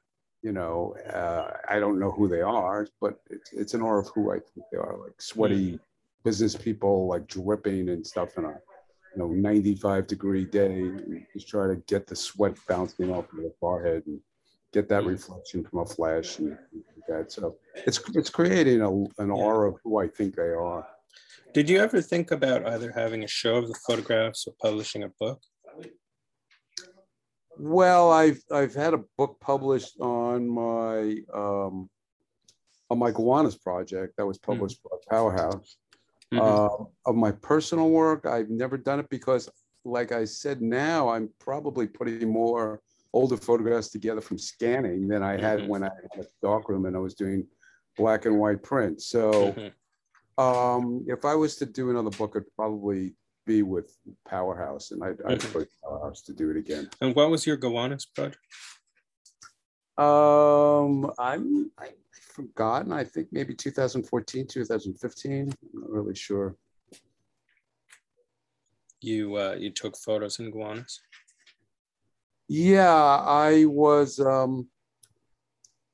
You 0.48 0.54
know 0.60 0.96
uh, 1.22 1.46
i 1.74 1.76
don't 1.82 2.00
know 2.02 2.12
who 2.18 2.26
they 2.34 2.44
are 2.60 2.80
but 3.04 3.14
it's, 3.36 3.50
it's 3.62 3.74
an 3.74 3.82
aura 3.88 4.02
of 4.04 4.10
who 4.14 4.24
i 4.32 4.40
think 4.50 4.64
they 4.72 4.78
are 4.86 4.96
like 5.06 5.18
sweaty 5.22 5.80
business 6.28 6.56
people 6.56 7.08
like 7.08 7.26
dripping 7.28 7.88
and 7.90 8.06
stuff 8.06 8.38
in 8.38 8.44
a, 8.44 8.50
you 8.50 9.18
know, 9.18 9.28
95 9.28 10.08
degree 10.08 10.44
day, 10.44 10.92
just 11.34 11.48
try 11.48 11.66
to 11.68 11.78
get 11.88 12.06
the 12.06 12.16
sweat 12.16 12.56
bouncing 12.68 13.10
off 13.12 13.32
of 13.32 13.38
the 13.38 13.54
forehead 13.62 14.04
and 14.08 14.20
get 14.74 14.90
that 14.90 15.04
Mm. 15.04 15.12
reflection 15.16 15.64
from 15.64 15.80
a 15.80 15.86
flash 15.86 16.40
and 16.40 16.58
that. 17.08 17.32
So 17.32 17.56
it's 17.88 18.00
it's 18.20 18.30
creating 18.30 18.82
a, 18.82 18.92
an 19.24 19.30
Yeah. 19.30 19.46
aura 19.46 19.66
of 19.72 19.76
who 19.84 19.92
I 20.04 20.08
think 20.18 20.36
they 20.36 20.52
are. 20.68 20.86
Did 21.54 21.70
you 21.70 21.78
ever 21.80 22.02
think 22.02 22.32
about 22.32 22.68
either 22.74 22.92
having 22.92 23.24
a 23.24 23.28
show 23.42 23.56
of 23.62 23.68
the 23.70 23.80
photographs 23.88 24.42
or 24.48 24.54
publishing 24.62 25.04
a 25.04 25.12
book? 25.22 25.40
Well, 27.60 28.12
I've 28.12 28.42
I've 28.52 28.74
had 28.76 28.94
a 28.94 29.04
book 29.18 29.40
published 29.40 30.00
on 30.00 30.48
my 30.48 31.18
um, 31.34 31.90
on 32.90 33.00
my 33.00 33.12
Gowanus 33.12 33.56
project 33.58 34.16
that 34.18 34.26
was 34.26 34.38
published 34.38 34.82
by 34.84 34.98
Powerhouse. 35.10 35.78
Mhm, 36.34 36.42
Uh, 36.42 36.86
of 37.06 37.16
my 37.16 37.32
personal 37.32 37.90
work, 37.90 38.26
I've 38.26 38.50
never 38.50 38.78
done 38.78 39.00
it 39.00 39.10
because, 39.10 39.50
like 39.86 40.12
I 40.12 40.26
said, 40.26 40.62
now 40.62 41.08
I'm 41.10 41.30
probably 41.40 41.88
putting 41.88 42.30
more 42.30 42.82
older 43.14 43.38
photographs 43.38 43.90
together 43.90 44.22
from 44.22 44.38
scanning 44.38 45.08
than 45.08 45.24
I 45.24 45.38
had 45.38 45.62
Mhm. 45.62 45.68
when 45.68 45.84
I 45.84 45.90
had 46.16 46.26
a 46.26 46.28
darkroom 46.42 46.86
and 46.86 46.96
I 46.96 47.00
was 47.00 47.16
doing 47.16 47.48
black 47.96 48.26
and 48.26 48.38
white 48.38 48.62
print. 48.62 49.02
So 49.02 49.54
mhm. 49.54 49.74
um, 50.38 51.06
if 51.08 51.26
I 51.26 51.34
was 51.36 51.56
to 51.58 51.66
do 51.66 51.90
another 51.90 52.12
book, 52.12 52.36
it'd 52.36 52.54
probably 52.56 53.16
be 53.48 53.64
with 53.64 53.98
Powerhouse, 54.28 54.92
and 54.92 55.04
I'd, 55.04 55.20
I'd 55.26 55.40
Mhm. 55.40 55.66
Powerhouse 55.84 56.22
to 56.24 56.34
do 56.34 56.52
it 56.52 56.58
again. 56.58 56.90
And 57.02 57.16
what 57.16 57.32
was 57.32 57.48
your 57.48 57.58
Gowanus 57.58 58.06
project? 58.06 58.38
Um, 59.98 61.12
I'm 61.18 61.72
I 61.80 61.88
I've 61.88 62.24
forgotten. 62.36 62.92
I 62.94 63.04
think 63.04 63.30
maybe 63.32 63.56
2014, 63.56 64.46
2015. 64.46 65.32
I'm 65.34 65.82
not 65.82 65.90
really 65.90 66.14
sure. 66.14 66.56
You 69.02 69.36
uh, 69.38 69.56
you 69.58 69.72
took 69.72 69.98
photos 69.98 70.38
in 70.40 70.52
Gowanus. 70.52 71.02
Yeah, 72.48 72.94
I 72.94 73.66
was. 73.66 74.20
Um, 74.20 74.70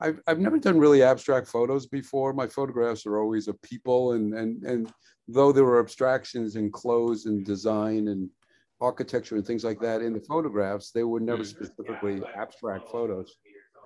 I've 0.04 0.20
I've 0.28 0.40
never 0.40 0.60
done 0.60 0.78
really 0.78 1.02
abstract 1.02 1.48
photos 1.48 1.88
before. 1.88 2.34
My 2.34 2.48
photographs 2.48 3.06
are 3.06 3.18
always 3.20 3.48
of 3.48 3.60
people, 3.62 4.12
and 4.14 4.34
and 4.34 4.64
and 4.64 4.92
though 5.28 5.52
there 5.54 5.64
were 5.64 5.80
abstractions 5.80 6.56
in 6.58 6.70
clothes 6.72 7.26
and 7.26 7.46
design 7.46 8.10
and 8.10 8.30
architecture 8.82 9.36
and 9.38 9.48
things 9.48 9.64
like 9.64 9.80
that 9.80 10.02
in 10.02 10.12
the 10.14 10.20
photographs, 10.20 10.92
they 10.92 11.04
were 11.06 11.22
never 11.22 11.44
Mm. 11.44 11.48
specifically 11.48 12.22
abstract 12.36 12.90
photos 12.90 13.38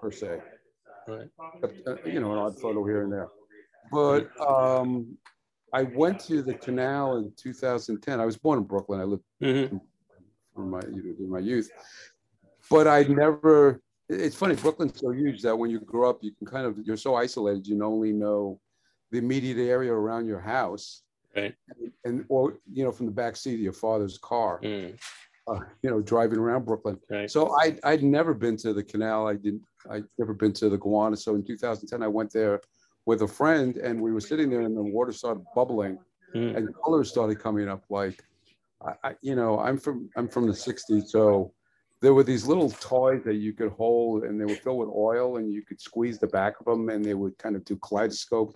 per 0.02 0.12
se. 0.12 0.40
Right. 1.08 1.30
uh, 1.88 1.96
you 2.06 2.20
know, 2.20 2.32
an 2.34 2.40
odd 2.40 2.60
photo 2.60 2.84
here 2.84 3.04
and 3.04 3.14
there. 3.14 3.30
But 3.92 4.30
um, 4.46 5.18
I 5.72 5.84
went 5.84 6.20
to 6.22 6.42
the 6.42 6.56
canal 6.56 7.18
in 7.18 7.32
2010. 7.38 8.20
I 8.20 8.26
was 8.26 8.38
born 8.38 8.58
in 8.60 8.66
Brooklyn. 8.66 9.00
I 9.00 9.04
lived 9.04 9.24
Mhm, 9.42 9.80
from 10.56 10.70
my 10.72 10.82
you 10.82 11.04
know, 11.04 11.16
in 11.26 11.30
my 11.30 11.40
youth, 11.40 11.70
but 12.72 12.88
I 12.88 13.04
never. 13.04 13.82
It's 14.10 14.36
funny. 14.36 14.56
Brooklyn's 14.56 15.00
so 15.00 15.12
huge 15.12 15.42
that 15.42 15.58
when 15.58 15.70
you 15.70 15.80
grow 15.82 16.10
up, 16.10 16.20
you 16.24 16.32
can 16.32 16.48
kind 16.48 16.66
of 16.66 16.78
you're 16.86 16.98
so 16.98 17.16
isolated. 17.16 17.68
You 17.68 17.84
only 17.84 18.14
know 18.14 18.60
the 19.12 19.18
immediate 19.18 19.58
area 19.58 19.92
around 19.94 20.28
your 20.28 20.40
house, 20.40 21.04
Right. 21.36 21.54
and 22.06 22.26
or 22.30 22.58
you 22.72 22.84
know 22.84 22.92
from 22.92 23.06
the 23.06 23.12
back 23.12 23.36
seat 23.36 23.56
of 23.56 23.60
your 23.60 23.74
father's 23.74 24.18
car. 24.18 24.60
mm, 24.62 24.98
Uh, 25.48 25.60
you 25.82 25.90
know, 25.90 26.02
driving 26.02 26.40
around 26.40 26.66
Brooklyn. 26.66 27.00
Right. 27.10 27.30
So 27.32 27.56
I 27.60 27.78
I'd 27.84 28.04
never 28.04 28.34
been 28.34 28.58
to 28.58 28.74
the 28.74 28.84
canal. 28.84 29.28
I 29.28 29.36
didn't. 29.36 29.64
I'd 29.90 30.06
never 30.18 30.34
been 30.34 30.54
to 30.54 30.70
the 30.70 30.78
Gowanus. 30.78 31.24
So 31.24 31.36
in 31.36 31.44
2010, 31.44 32.02
I 32.04 32.08
went 32.08 32.32
there 32.32 32.62
with 33.06 33.22
a 33.22 33.28
friend, 33.28 33.78
and 33.78 34.02
we 34.02 34.12
were 34.12 34.20
sitting 34.22 34.50
there, 34.50 34.62
and 34.62 34.76
the 34.76 34.82
water 34.84 35.12
started 35.14 35.44
bubbling, 35.56 35.98
mm, 36.36 36.56
and 36.56 36.68
colors 36.84 37.10
started 37.10 37.40
coming 37.40 37.68
up 37.70 37.84
like 37.90 38.22
I, 38.86 38.94
I, 39.10 39.16
you 39.22 39.36
know, 39.36 39.60
I'm 39.60 39.78
from 39.78 40.10
I'm 40.18 40.28
from 40.28 40.48
the 40.48 40.54
'60s, 40.54 41.08
so 41.08 41.54
there 42.02 42.14
were 42.14 42.24
these 42.24 42.46
little 42.46 42.70
toys 42.70 43.24
that 43.26 43.36
you 43.36 43.54
could 43.54 43.72
hold, 43.72 44.24
and 44.24 44.40
they 44.40 44.46
were 44.46 44.56
filled 44.56 44.80
with 44.80 44.90
oil, 44.90 45.38
and 45.38 45.52
you 45.52 45.64
could 45.64 45.82
squeeze 45.82 46.20
the 46.20 46.28
back 46.28 46.60
of 46.60 46.66
them, 46.66 46.90
and 46.90 47.04
they 47.04 47.14
would 47.14 47.38
kind 47.38 47.56
of 47.56 47.66
do 47.66 47.76
kaleidoscope 47.78 48.56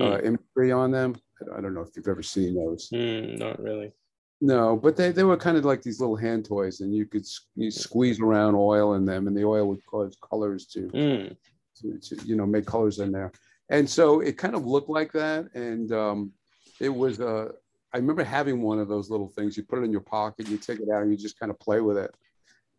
uh, 0.00 0.16
Hmm. 0.18 0.26
imagery 0.26 0.72
on 0.72 0.90
them. 0.90 1.14
I 1.56 1.60
don't 1.60 1.74
know 1.74 1.82
if 1.82 1.90
you've 1.94 2.08
ever 2.08 2.22
seen 2.22 2.54
those. 2.54 2.88
Hmm, 2.88 3.34
not 3.36 3.60
really. 3.60 3.92
No, 4.40 4.76
but 4.76 4.96
they, 4.96 5.12
they 5.12 5.24
were 5.24 5.36
kind 5.36 5.58
of 5.58 5.66
like 5.66 5.82
these 5.82 6.00
little 6.00 6.16
hand 6.16 6.46
toys, 6.46 6.80
and 6.80 6.94
you 6.94 7.04
could 7.04 7.26
you 7.56 7.70
squeeze 7.70 8.18
around 8.20 8.54
oil 8.54 8.94
in 8.94 9.04
them, 9.04 9.26
and 9.26 9.36
the 9.36 9.44
oil 9.44 9.66
would 9.68 9.84
cause 9.84 10.16
colors 10.26 10.64
to, 10.68 10.88
Hmm. 10.88 11.34
to, 11.80 11.98
to 11.98 12.24
you 12.26 12.36
know 12.36 12.46
make 12.46 12.64
colors 12.64 12.98
in 13.00 13.12
there. 13.12 13.32
And 13.68 13.88
so 13.88 14.20
it 14.20 14.38
kind 14.38 14.54
of 14.54 14.64
looked 14.66 14.88
like 14.88 15.12
that, 15.12 15.54
and 15.54 15.92
um, 15.92 16.32
it 16.80 16.88
was. 16.88 17.20
Uh, 17.20 17.52
I 17.92 17.98
remember 17.98 18.22
having 18.24 18.62
one 18.62 18.78
of 18.78 18.88
those 18.88 19.10
little 19.10 19.28
things. 19.28 19.56
You 19.56 19.64
put 19.64 19.80
it 19.80 19.82
in 19.82 19.92
your 19.92 20.00
pocket, 20.00 20.48
you 20.48 20.56
take 20.56 20.80
it 20.80 20.88
out, 20.88 21.02
and 21.02 21.10
you 21.10 21.18
just 21.18 21.38
kind 21.38 21.50
of 21.50 21.58
play 21.60 21.80
with 21.80 21.98
it. 21.98 22.14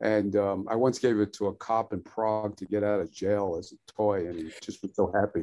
And 0.01 0.35
um, 0.35 0.67
I 0.69 0.75
once 0.75 0.97
gave 0.99 1.19
it 1.19 1.31
to 1.33 1.47
a 1.47 1.53
cop 1.55 1.93
in 1.93 2.01
Prague 2.01 2.57
to 2.57 2.65
get 2.65 2.83
out 2.83 2.99
of 2.99 3.11
jail 3.11 3.55
as 3.59 3.71
a 3.71 3.91
toy, 3.91 4.27
and 4.27 4.35
he 4.35 4.51
just 4.61 4.81
was 4.81 4.95
so 4.95 5.11
happy 5.13 5.41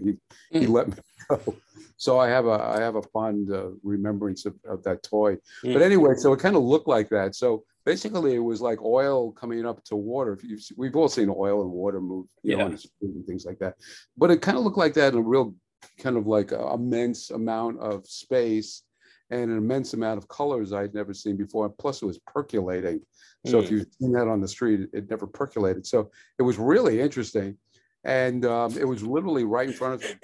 he, 0.50 0.58
he 0.58 0.66
Hmm. 0.66 0.72
let 0.72 0.88
me 0.88 0.94
go. 1.30 1.54
So 1.96 2.18
I 2.18 2.28
have 2.28 2.46
a 2.46 2.58
I 2.76 2.80
have 2.80 2.96
a 2.96 3.02
fond 3.02 3.52
uh, 3.52 3.70
remembrance 3.82 4.46
of, 4.46 4.54
of 4.68 4.82
that 4.84 5.02
toy. 5.02 5.36
Hmm. 5.62 5.72
But 5.74 5.82
anyway, 5.82 6.14
so 6.16 6.32
it 6.32 6.40
kind 6.40 6.56
of 6.56 6.62
looked 6.62 6.88
like 6.88 7.08
that. 7.10 7.34
So 7.36 7.64
basically, 7.84 8.34
it 8.34 8.40
was 8.40 8.60
like 8.60 8.80
oil 8.82 9.32
coming 9.32 9.64
up 9.64 9.82
to 9.84 9.96
water. 9.96 10.32
If 10.34 10.42
you've, 10.44 10.62
we've 10.76 10.96
all 10.96 11.08
seen 11.08 11.30
oil 11.30 11.62
and 11.62 11.70
water 11.70 12.00
move, 12.00 12.26
you 12.42 12.52
know, 12.52 12.58
Yeah. 12.58 12.64
on 12.66 12.72
the 12.72 12.78
street 12.78 13.14
and 13.14 13.26
things 13.26 13.46
like 13.46 13.58
that. 13.60 13.74
But 14.16 14.30
it 14.30 14.42
kind 14.42 14.58
of 14.58 14.64
looked 14.64 14.78
like 14.78 14.94
that 14.94 15.12
in 15.12 15.18
a 15.18 15.22
real 15.22 15.54
kind 15.98 16.16
of 16.16 16.26
like 16.26 16.50
a 16.52 16.72
immense 16.74 17.30
amount 17.30 17.78
of 17.80 18.04
space 18.06 18.82
and 19.30 19.50
an 19.50 19.58
immense 19.58 19.92
amount 19.94 20.18
of 20.18 20.28
colors 20.28 20.72
I'd 20.72 20.94
never 20.94 21.12
seen 21.12 21.36
before. 21.36 21.68
Plus, 21.68 22.02
it 22.02 22.06
was 22.06 22.18
percolating. 22.18 23.00
So 23.46 23.60
if 23.60 23.68
Hmm. 23.68 23.74
you've 23.74 23.86
seen 24.00 24.12
that 24.12 24.28
on 24.28 24.40
the 24.40 24.48
street, 24.48 24.88
it- 24.92 25.10
never 25.10 25.26
percolated. 25.26 25.86
So 25.86 26.10
it 26.38 26.42
was 26.42 26.58
really 26.58 27.00
interesting. 27.00 27.58
And 28.04 28.44
um, 28.46 28.76
it 28.78 28.84
was 28.86 29.02
literally 29.02 29.44
right 29.44 29.68
in 29.68 29.74
front 29.74 29.94
of 29.94 30.02
us. 30.02 30.14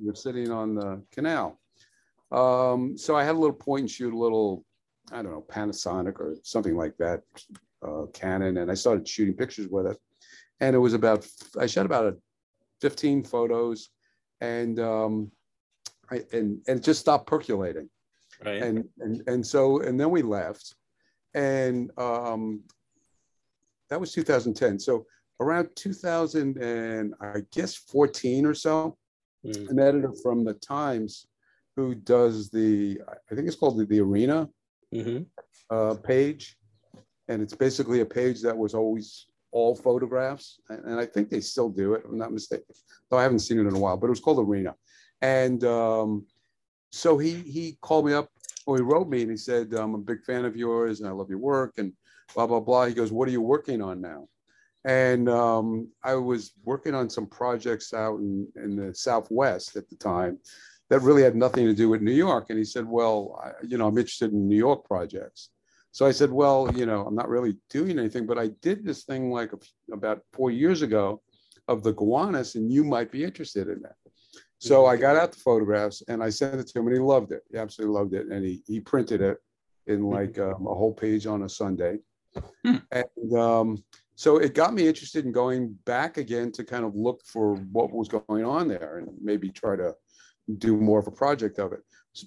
We 0.00 0.06
were 0.06 0.14
sitting 0.14 0.50
on 0.50 0.74
the 0.74 1.02
canal. 1.10 1.60
Um, 2.32 2.96
so 2.96 3.14
I 3.16 3.22
had 3.24 3.34
a 3.34 3.38
little 3.38 3.56
point 3.56 3.82
and 3.82 3.90
shoot, 3.90 4.14
a 4.14 4.18
little, 4.18 4.64
I 5.12 5.16
don't 5.22 5.32
know, 5.32 5.44
Panasonic 5.48 6.18
or 6.18 6.36
something 6.42 6.76
like 6.76 6.96
that, 6.98 7.22
uh, 7.86 8.06
Canon, 8.12 8.56
and 8.56 8.70
I 8.70 8.74
started 8.74 9.06
shooting 9.06 9.34
pictures 9.34 9.68
with 9.68 9.86
it. 9.86 9.98
And 10.60 10.74
it 10.74 10.78
was 10.78 10.94
about, 10.94 11.26
I 11.58 11.66
shot 11.66 11.86
about 11.86 12.06
a 12.06 12.16
15 12.80 13.24
photos, 13.24 13.90
and 14.40 14.78
um, 14.80 15.30
I, 16.10 16.22
and 16.32 16.60
and 16.66 16.78
it 16.78 16.82
just 16.82 17.00
stopped 17.00 17.26
percolating 17.26 17.88
Right. 18.44 18.62
and 18.62 18.84
and 19.00 19.22
and 19.28 19.46
so 19.46 19.80
and 19.80 19.98
then 20.00 20.10
we 20.10 20.22
left 20.22 20.74
and 21.34 21.90
um 21.98 22.62
that 23.90 24.00
was 24.00 24.12
2010 24.12 24.78
so 24.78 25.06
around 25.40 25.68
2000 25.76 26.56
and 26.58 27.14
i 27.20 27.42
guess 27.52 27.74
14 27.74 28.46
or 28.46 28.54
so 28.54 28.96
Hmm. 29.46 29.66
an 29.68 29.78
editor 29.78 30.14
from 30.22 30.42
the 30.42 30.54
times 30.54 31.26
who 31.76 31.94
does 31.94 32.48
the 32.48 32.98
i 33.30 33.34
think 33.34 33.46
it's 33.46 33.56
called 33.56 33.76
the, 33.78 33.84
the 33.84 34.00
arena 34.00 34.48
Mhm. 34.92 35.26
uh, 35.70 35.94
page 35.96 36.56
and 37.28 37.42
it's 37.42 37.54
basically 37.54 38.00
a 38.00 38.06
page 38.06 38.40
that 38.40 38.56
was 38.56 38.72
always 38.74 39.26
all 39.52 39.74
photographs 39.76 40.60
and, 40.70 40.82
and 40.86 40.98
i 40.98 41.04
think 41.04 41.28
they 41.28 41.40
still 41.40 41.68
do 41.68 41.92
it 41.92 42.04
i'm 42.08 42.16
not 42.16 42.32
mistaken 42.32 42.74
though 43.10 43.18
i 43.18 43.22
haven't 43.22 43.40
seen 43.40 43.58
it 43.58 43.66
in 43.66 43.74
a 43.74 43.78
while 43.78 43.98
but 43.98 44.06
it 44.06 44.10
was 44.10 44.20
called 44.20 44.38
arena 44.48 44.74
and 45.20 45.62
um, 45.64 46.24
so 46.94 47.18
he 47.18 47.34
he 47.40 47.76
called 47.80 48.06
me 48.06 48.12
up 48.12 48.30
or 48.66 48.76
he 48.76 48.82
wrote 48.82 49.08
me 49.08 49.22
and 49.22 49.30
he 49.30 49.36
said 49.36 49.72
i'm 49.74 49.94
a 49.94 49.98
big 49.98 50.22
fan 50.24 50.44
of 50.44 50.56
yours 50.56 51.00
and 51.00 51.08
i 51.08 51.12
love 51.12 51.28
your 51.28 51.38
work 51.38 51.74
and 51.78 51.92
blah 52.34 52.46
blah 52.46 52.60
blah. 52.60 52.86
He 52.86 52.94
goes 52.94 53.12
what 53.12 53.28
are 53.28 53.32
you 53.32 53.40
working 53.40 53.82
on 53.82 54.00
now? 54.00 54.28
And 54.84 55.28
um, 55.28 55.88
i 56.02 56.14
was 56.14 56.52
working 56.64 56.94
on 56.94 57.10
some 57.10 57.26
projects 57.26 57.92
out 57.92 58.18
in, 58.20 58.46
in 58.56 58.76
the 58.76 58.94
southwest 58.94 59.76
at 59.76 59.88
the 59.88 59.96
time 59.96 60.38
that 60.90 61.00
really 61.00 61.22
had 61.22 61.34
nothing 61.34 61.66
to 61.66 61.74
do 61.74 61.88
with 61.88 62.02
new 62.02 62.12
york. 62.12 62.46
And 62.50 62.58
he 62.58 62.64
said 62.64 62.86
well 62.86 63.40
I, 63.42 63.52
you 63.66 63.78
know 63.78 63.86
i'm 63.86 63.98
interested 63.98 64.32
in 64.32 64.48
new 64.48 64.56
york 64.56 64.84
projects. 64.84 65.50
So 65.92 66.06
i 66.06 66.12
said 66.12 66.30
well 66.30 66.70
you 66.74 66.86
know 66.86 67.04
i'm 67.06 67.14
not 67.14 67.28
really 67.28 67.56
doing 67.70 67.98
anything 67.98 68.26
but 68.26 68.38
i 68.38 68.48
did 68.62 68.84
this 68.84 69.04
thing 69.04 69.30
like 69.30 69.52
about 69.92 70.20
four 70.32 70.50
years 70.50 70.82
ago 70.82 71.22
of 71.66 71.82
the 71.82 71.92
gowanus 71.94 72.56
and 72.56 72.70
you 72.70 72.84
might 72.84 73.10
be 73.10 73.24
interested 73.24 73.68
in 73.68 73.80
that 73.82 73.96
so 74.64 74.86
I 74.86 74.96
got 74.96 75.16
out 75.16 75.32
the 75.32 75.38
photographs 75.38 76.02
and 76.08 76.22
I 76.22 76.30
sent 76.30 76.60
it 76.60 76.66
to 76.68 76.78
him 76.78 76.86
and 76.86 76.96
he 76.96 77.00
loved 77.00 77.32
it. 77.32 77.42
He 77.50 77.58
absolutely 77.58 77.94
loved 77.94 78.14
it. 78.14 78.28
And 78.28 78.44
he, 78.44 78.62
he 78.66 78.80
printed 78.80 79.20
it 79.20 79.38
in 79.86 80.04
like 80.04 80.38
um, 80.38 80.66
a 80.66 80.74
whole 80.74 80.92
page 80.94 81.26
on 81.26 81.42
a 81.42 81.48
Sunday. 81.48 81.98
Hmm. 82.64 82.76
And 82.90 83.38
um, 83.38 83.84
so 84.14 84.38
it 84.38 84.54
got 84.54 84.72
me 84.72 84.88
interested 84.88 85.26
in 85.26 85.32
going 85.32 85.76
back 85.84 86.16
again 86.16 86.50
to 86.52 86.64
kind 86.64 86.84
of 86.84 86.94
look 86.94 87.20
for 87.26 87.56
what 87.72 87.92
was 87.92 88.08
going 88.08 88.44
on 88.44 88.66
there 88.66 88.98
and 88.98 89.08
maybe 89.20 89.50
try 89.50 89.76
to 89.76 89.94
do 90.58 90.76
more 90.76 90.98
of 90.98 91.06
a 91.08 91.12
project 91.12 91.58
of 91.58 91.72
it. 91.72 91.80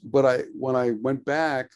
But 0.04 0.26
I, 0.26 0.38
when 0.54 0.76
I 0.76 0.92
went 0.92 1.26
back, 1.26 1.72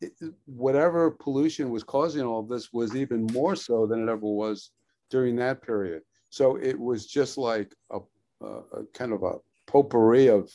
it, 0.00 0.12
whatever 0.46 1.10
pollution 1.10 1.70
was 1.70 1.84
causing 1.84 2.22
all 2.22 2.40
of 2.40 2.48
this 2.48 2.72
was 2.72 2.94
even 2.94 3.26
more 3.32 3.56
so 3.56 3.86
than 3.86 4.02
it 4.02 4.10
ever 4.10 4.26
was 4.26 4.72
during 5.10 5.36
that 5.36 5.62
period. 5.62 6.02
So 6.28 6.56
it 6.56 6.78
was 6.78 7.06
just 7.06 7.38
like 7.38 7.74
a, 7.90 8.00
a, 8.42 8.46
a 8.46 8.86
kind 8.92 9.12
of 9.12 9.22
a 9.22 9.36
potpourri 9.72 10.28
of 10.28 10.50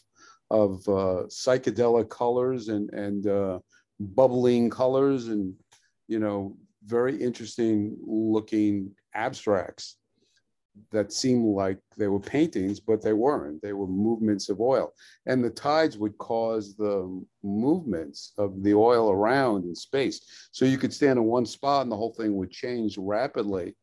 of 0.50 0.88
uh, 0.88 1.24
psychedelic 1.28 2.10
colors 2.10 2.70
and 2.70 2.90
and 2.94 3.28
uh, 3.28 3.60
bubbling 4.00 4.70
colors 4.70 5.28
and 5.28 5.54
you 6.08 6.20
know 6.20 6.56
very 6.86 7.16
interesting 7.22 7.98
looking 8.06 8.92
abstracts 9.14 9.98
that 10.92 11.12
seemed 11.12 11.44
like 11.56 11.80
they 11.98 12.08
were 12.08 12.20
paintings 12.20 12.80
but 12.80 13.02
they 13.02 13.14
weren't. 13.14 13.62
They 13.62 13.74
were 13.74 13.88
movements 13.88 14.48
of 14.50 14.62
oil. 14.62 14.94
And 15.26 15.44
the 15.44 15.50
tides 15.50 15.98
would 15.98 16.16
cause 16.20 16.76
the 16.76 17.22
movements 17.44 18.34
of 18.38 18.62
the 18.62 18.76
oil 18.76 19.12
around 19.12 19.66
in 19.66 19.76
space. 19.76 20.22
So 20.52 20.66
you 20.66 20.78
could 20.78 20.94
stand 20.94 21.18
in 21.18 21.26
one 21.26 21.48
spot 21.48 21.82
and 21.82 21.92
the 21.92 21.98
whole 21.98 22.14
thing 22.14 22.36
would 22.36 22.52
change 22.52 22.96
rapidly 22.98 23.76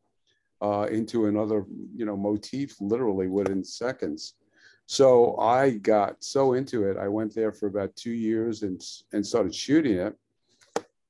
uh, 0.61 0.87
into 0.89 1.25
another 1.25 1.65
you 1.95 2.05
know 2.05 2.15
motif 2.15 2.75
literally 2.79 3.27
within 3.27 3.63
seconds 3.63 4.35
so 4.87 5.37
I 5.37 5.71
got 5.71 6.23
so 6.23 6.53
into 6.53 6.87
it. 6.87 6.97
I 6.97 7.07
went 7.07 7.33
there 7.33 7.51
for 7.51 7.67
about 7.67 7.95
two 7.95 8.11
years 8.11 8.63
and 8.63 8.81
and 9.13 9.25
started 9.25 9.53
shooting 9.53 9.97
it. 9.97 10.15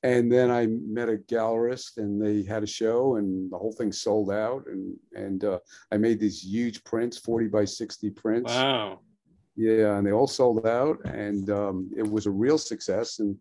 And 0.04 0.32
then 0.32 0.52
I 0.52 0.68
met 0.68 1.10
a 1.10 1.18
gallerist, 1.18 1.98
and 1.98 2.22
they 2.22 2.44
had 2.44 2.62
a 2.62 2.68
show, 2.68 3.16
and 3.16 3.52
the 3.52 3.58
whole 3.58 3.72
thing 3.72 3.92
sold 3.92 4.32
out. 4.32 4.68
And 4.68 4.96
and 5.16 5.44
uh, 5.44 5.60
I 5.92 5.98
made 5.98 6.20
these 6.20 6.44
huge 6.44 6.84
prints, 6.84 7.18
forty 7.18 7.48
by 7.48 7.66
sixty 7.66 8.12
prints. 8.12 8.54
Wow. 8.54 9.00
Yeah, 9.56 9.98
and 9.98 10.06
they 10.06 10.12
all 10.12 10.28
sold 10.28 10.68
out, 10.68 11.04
and 11.06 11.50
um, 11.50 11.90
it 11.98 12.08
was 12.08 12.28
a 12.28 12.32
real 12.32 12.58
success. 12.58 13.20
And 13.20 13.38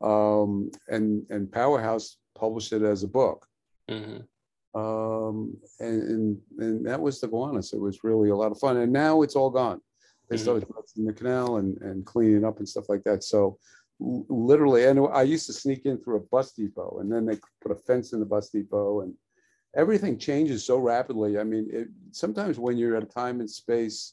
um, 0.00 0.70
and 0.88 1.26
and 1.28 1.52
Powerhouse 1.52 2.18
published 2.34 2.72
it 2.72 2.82
as 2.82 3.02
a 3.02 3.08
book 3.08 3.46
hmm 3.88 4.18
um, 4.76 5.56
and, 5.80 6.02
and 6.02 6.38
and 6.58 6.86
that 6.86 7.00
was 7.00 7.20
the 7.20 7.28
Gowanus. 7.28 7.72
It 7.72 7.80
was 7.80 8.04
really 8.04 8.28
a 8.28 8.36
lot 8.36 8.52
of 8.52 8.58
fun, 8.58 8.76
and 8.76 8.92
now 8.92 9.22
it's 9.22 9.34
all 9.34 9.48
gone. 9.50 9.80
They 10.28 10.36
Mhm. 10.36 10.40
started 10.40 10.68
in 10.96 11.04
the 11.06 11.14
canal 11.14 11.56
and 11.56 11.78
and 11.80 12.04
cleaning 12.04 12.44
up 12.44 12.58
and 12.58 12.68
stuff 12.68 12.88
like 12.88 13.02
that. 13.04 13.24
So 13.24 13.58
literally, 13.98 14.84
and 14.84 15.00
I 15.12 15.22
used 15.22 15.46
to 15.46 15.54
sneak 15.54 15.86
in 15.86 15.96
through 15.98 16.16
a 16.18 16.26
bus 16.34 16.52
depot, 16.52 16.98
and 17.00 17.10
then 17.10 17.24
they 17.24 17.38
put 17.62 17.72
a 17.72 17.80
fence 17.86 18.12
in 18.12 18.20
the 18.20 18.26
bus 18.26 18.50
depot, 18.50 19.00
and 19.00 19.14
everything 19.74 20.18
changes 20.18 20.64
so 20.64 20.76
rapidly. 20.78 21.38
I 21.38 21.44
mean, 21.44 21.68
it, 21.72 21.88
sometimes 22.10 22.58
when 22.58 22.76
you're 22.76 22.96
at 22.96 23.02
a 23.02 23.06
time 23.06 23.40
and 23.40 23.50
space. 23.50 24.10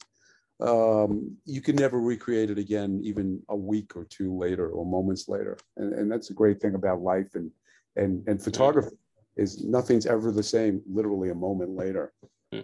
Um, 0.60 1.36
you 1.44 1.60
can 1.60 1.74
never 1.74 2.00
recreate 2.00 2.48
it 2.48 2.58
again, 2.58 3.00
even 3.02 3.42
a 3.48 3.56
week 3.56 3.96
or 3.96 4.04
two 4.04 4.32
later, 4.38 4.68
or 4.70 4.86
moments 4.86 5.28
later, 5.28 5.58
and, 5.76 5.92
and 5.92 6.10
that's 6.10 6.30
a 6.30 6.32
great 6.32 6.60
thing 6.60 6.76
about 6.76 7.00
life 7.00 7.34
and 7.34 7.50
and 7.96 8.22
and 8.28 8.40
photography 8.40 8.96
is 9.36 9.64
nothing's 9.64 10.06
ever 10.06 10.30
the 10.30 10.42
same 10.42 10.82
literally 10.86 11.30
a 11.30 11.34
moment 11.34 11.70
later. 11.70 12.12
Hmm. 12.52 12.60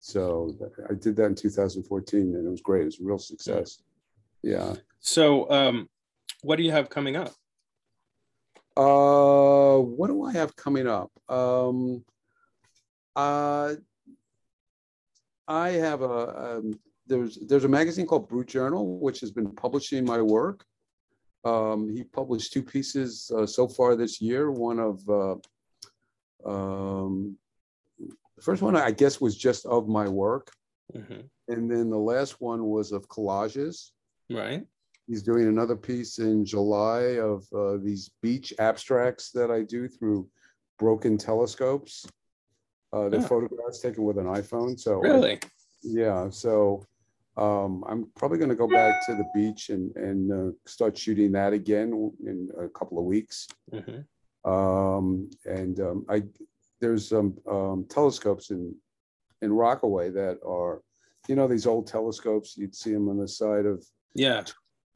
so 0.00 0.56
i 0.90 0.94
did 0.94 1.16
that 1.16 1.26
in 1.26 1.34
2014 1.34 2.20
and 2.20 2.46
it 2.46 2.50
was 2.50 2.60
great. 2.60 2.82
It 2.82 2.86
was 2.86 3.00
a 3.00 3.04
real 3.04 3.18
success. 3.18 3.82
Yeah. 4.42 4.74
So, 5.00 5.50
um, 5.50 5.88
what 6.42 6.56
do 6.56 6.62
you 6.62 6.72
have 6.72 6.90
coming 6.90 7.16
up? 7.16 7.32
uh 8.76 9.76
what 9.78 10.08
do 10.08 10.24
i 10.24 10.32
have 10.32 10.56
coming 10.56 10.86
up? 10.86 11.10
Um 11.28 12.04
uh 13.14 13.74
i 15.46 15.68
have 15.70 16.02
a 16.02 16.56
um, 16.56 16.80
there's 17.06 17.38
there's 17.46 17.64
a 17.64 17.68
magazine 17.68 18.06
called 18.06 18.28
brute 18.28 18.48
journal 18.48 18.98
which 18.98 19.20
has 19.20 19.30
been 19.30 19.52
publishing 19.52 20.04
my 20.04 20.20
work. 20.20 20.64
Um 21.44 21.88
he 21.88 22.02
published 22.02 22.52
two 22.52 22.62
pieces 22.62 23.30
uh, 23.36 23.46
so 23.46 23.68
far 23.68 23.94
this 23.94 24.20
year. 24.20 24.50
One 24.50 24.80
of 24.80 25.08
uh 25.08 25.36
um 26.44 27.36
the 28.36 28.42
first 28.42 28.62
one 28.62 28.76
i 28.76 28.90
guess 28.90 29.20
was 29.20 29.36
just 29.36 29.64
of 29.66 29.88
my 29.88 30.08
work 30.08 30.50
hmm 30.92 31.20
and 31.48 31.70
then 31.70 31.90
the 31.90 31.98
last 31.98 32.40
one 32.40 32.64
was 32.64 32.92
of 32.92 33.08
collages 33.08 33.90
Right. 34.30 34.66
He's 35.06 35.22
doing 35.22 35.46
another 35.48 35.76
piece 35.76 36.18
in 36.18 36.46
July 36.46 37.18
of 37.20 37.44
uh, 37.52 37.76
these 37.76 38.10
beach 38.22 38.54
abstracts 38.58 39.30
that 39.32 39.50
I 39.50 39.60
do 39.60 39.86
through 39.86 40.26
broken 40.78 41.18
telescopes. 41.18 42.06
Uh, 42.90 43.10
they're 43.10 43.20
Yeah. 43.20 43.28
photographs 43.28 43.80
taken 43.80 44.02
with 44.04 44.16
an 44.16 44.24
iPhone. 44.24 44.80
So 44.80 45.04
I- 45.04 45.08
Really? 45.08 45.40
yeah, 45.82 46.30
so 46.30 46.82
um, 47.36 47.84
I'm 47.86 48.06
probably 48.16 48.38
going 48.38 48.48
to 48.48 48.56
go 48.56 48.66
back 48.66 48.94
to 49.06 49.14
the 49.14 49.26
beach 49.34 49.68
and 49.68 49.94
and 49.96 50.32
uh, 50.32 50.52
start 50.64 50.96
shooting 50.96 51.32
that 51.32 51.52
again 51.52 51.88
in 52.24 52.48
a 52.58 52.68
couple 52.70 52.98
of 52.98 53.04
weeks. 53.04 53.46
Mhm. 53.70 54.06
Um, 54.44 55.30
and 55.44 55.80
um, 55.80 56.06
I 56.08 56.22
there's 56.80 57.08
some 57.08 57.36
um, 57.50 57.86
telescopes 57.88 58.50
in 58.50 58.74
in 59.42 59.52
Rockaway 59.52 60.10
that 60.10 60.38
are, 60.46 60.82
you 61.28 61.34
know, 61.34 61.46
these 61.46 61.66
old 61.66 61.86
telescopes. 61.86 62.56
You'd 62.56 62.74
see 62.74 62.92
them 62.92 63.08
on 63.08 63.18
the 63.18 63.28
side 63.28 63.66
of 63.66 63.84
Yeah. 64.14 64.44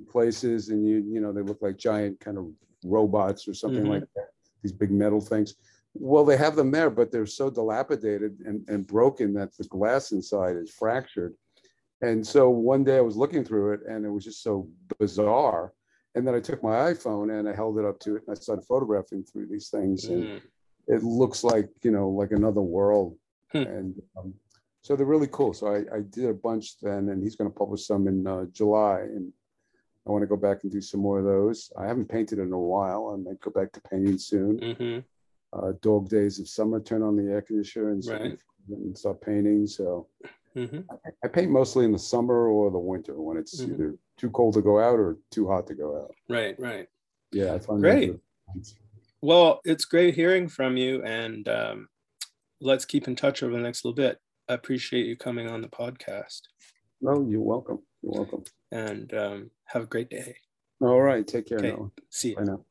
places, 0.08 0.68
and 0.68 0.86
you 0.86 0.98
you 0.98 1.20
know 1.20 1.32
they 1.32 1.42
look 1.42 1.62
like 1.62 1.76
giant 1.76 2.20
kind 2.20 2.38
of 2.38 2.46
robots 2.84 3.48
or 3.48 3.54
something 3.54 3.84
Mhm. 3.84 3.88
like 3.88 4.04
that. 4.14 4.28
These 4.62 4.72
big 4.72 4.90
metal 4.90 5.20
things. 5.20 5.54
Well, 5.94 6.24
they 6.24 6.36
have 6.36 6.54
them 6.54 6.70
there, 6.70 6.90
but 6.90 7.10
they're 7.10 7.26
so 7.26 7.50
dilapidated 7.50 8.38
and, 8.44 8.68
and 8.68 8.86
broken 8.86 9.32
that 9.34 9.56
the 9.56 9.64
glass 9.64 10.12
inside 10.12 10.56
is 10.56 10.70
fractured. 10.70 11.34
And 12.02 12.24
so 12.24 12.50
one 12.50 12.84
day 12.84 12.98
I 12.98 13.00
was 13.00 13.16
looking 13.16 13.42
through 13.42 13.72
it 13.72 13.80
and 13.88 14.04
it 14.04 14.10
was 14.10 14.24
just 14.24 14.42
so 14.42 14.68
bizarre. 15.00 15.72
And 16.18 16.26
then 16.26 16.34
I 16.34 16.40
took 16.40 16.64
my 16.64 16.74
iPhone 16.92 17.38
and 17.38 17.48
I 17.48 17.54
held 17.54 17.78
it 17.78 17.84
up 17.84 18.00
to 18.00 18.16
it 18.16 18.24
and 18.26 18.36
I 18.36 18.40
started 18.40 18.64
photographing 18.64 19.22
through 19.22 19.46
these 19.46 19.68
things. 19.68 20.08
And 20.08 20.24
Mm. 20.24 20.40
it 20.88 21.04
looks 21.04 21.44
like, 21.44 21.68
you 21.84 21.92
know, 21.92 22.08
like 22.08 22.32
another 22.32 22.60
world. 22.60 23.16
Hmm. 23.52 23.58
And 23.58 24.02
um, 24.16 24.34
so 24.82 24.96
they're 24.96 25.06
really 25.06 25.28
cool. 25.30 25.52
So 25.54 25.68
I, 25.68 25.84
I 25.96 26.00
did 26.00 26.24
a 26.28 26.34
bunch 26.34 26.80
then 26.80 27.10
and 27.10 27.22
he's 27.22 27.36
going 27.36 27.48
to 27.48 27.56
publish 27.56 27.86
some 27.86 28.08
in 28.08 28.26
uh, 28.26 28.46
July. 28.46 29.02
And 29.02 29.32
I 30.08 30.10
want 30.10 30.22
to 30.22 30.26
go 30.26 30.34
back 30.36 30.64
and 30.64 30.72
do 30.72 30.80
some 30.80 30.98
more 31.00 31.20
of 31.20 31.24
those. 31.24 31.70
I 31.78 31.86
haven't 31.86 32.08
painted 32.08 32.40
in 32.40 32.52
a 32.52 32.58
while. 32.58 33.10
I 33.14 33.16
might 33.16 33.40
go 33.40 33.52
back 33.52 33.70
to 33.74 33.80
painting 33.82 34.18
soon. 34.18 34.58
Mhm. 34.58 35.04
Uh, 35.52 35.72
dog 35.82 36.08
days 36.08 36.40
of 36.40 36.48
summer, 36.48 36.80
turn 36.80 37.02
on 37.04 37.14
the 37.16 37.30
air 37.30 37.42
conditioner 37.42 37.90
and, 37.90 38.04
Right. 38.08 38.38
and 38.70 38.98
start 38.98 39.20
painting. 39.20 39.68
So 39.68 40.08
Mhm. 40.56 40.84
I 41.24 41.28
paint 41.28 41.52
mostly 41.52 41.84
in 41.84 41.92
the 41.92 41.98
summer 42.12 42.48
or 42.48 42.72
the 42.72 42.78
winter 42.92 43.14
when 43.20 43.36
it's 43.36 43.60
Mhm. 43.62 43.72
either 43.74 43.98
too 44.18 44.30
cold 44.30 44.54
to 44.54 44.62
go 44.62 44.78
out 44.80 44.98
or 44.98 45.16
too 45.30 45.46
hot 45.48 45.66
to 45.68 45.74
go 45.74 45.96
out. 45.96 46.14
Right, 46.28 46.58
right. 46.58 46.86
Yeah, 47.32 47.54
I 47.54 47.58
find 47.58 47.80
Great. 47.80 48.14
Well, 49.20 49.60
it's 49.64 49.84
great 49.84 50.14
hearing 50.14 50.48
from 50.48 50.76
you, 50.76 51.02
and 51.02 51.48
um, 51.48 51.88
let's 52.60 52.84
keep 52.84 53.08
in 53.08 53.16
touch 53.16 53.42
over 53.42 53.52
the 53.52 53.60
next 53.60 53.84
little 53.84 53.94
bit. 53.94 54.18
I 54.48 54.54
appreciate 54.54 55.06
you 55.06 55.16
coming 55.16 55.48
on 55.48 55.60
the 55.60 55.68
podcast, 55.68 56.42
No, 57.02 57.26
you're 57.28 57.40
welcome. 57.40 57.80
You're 58.02 58.12
welcome. 58.12 58.44
and 58.72 59.12
um, 59.14 59.50
have 59.66 59.82
a 59.82 59.86
great 59.86 60.08
day. 60.08 60.36
All 60.80 61.00
right, 61.02 61.26
take 61.26 61.46
care 61.48 61.58
Okay. 61.58 61.70
now. 61.70 61.90
See 62.10 62.30
you. 62.30 62.36
Bye 62.36 62.44
now. 62.44 62.64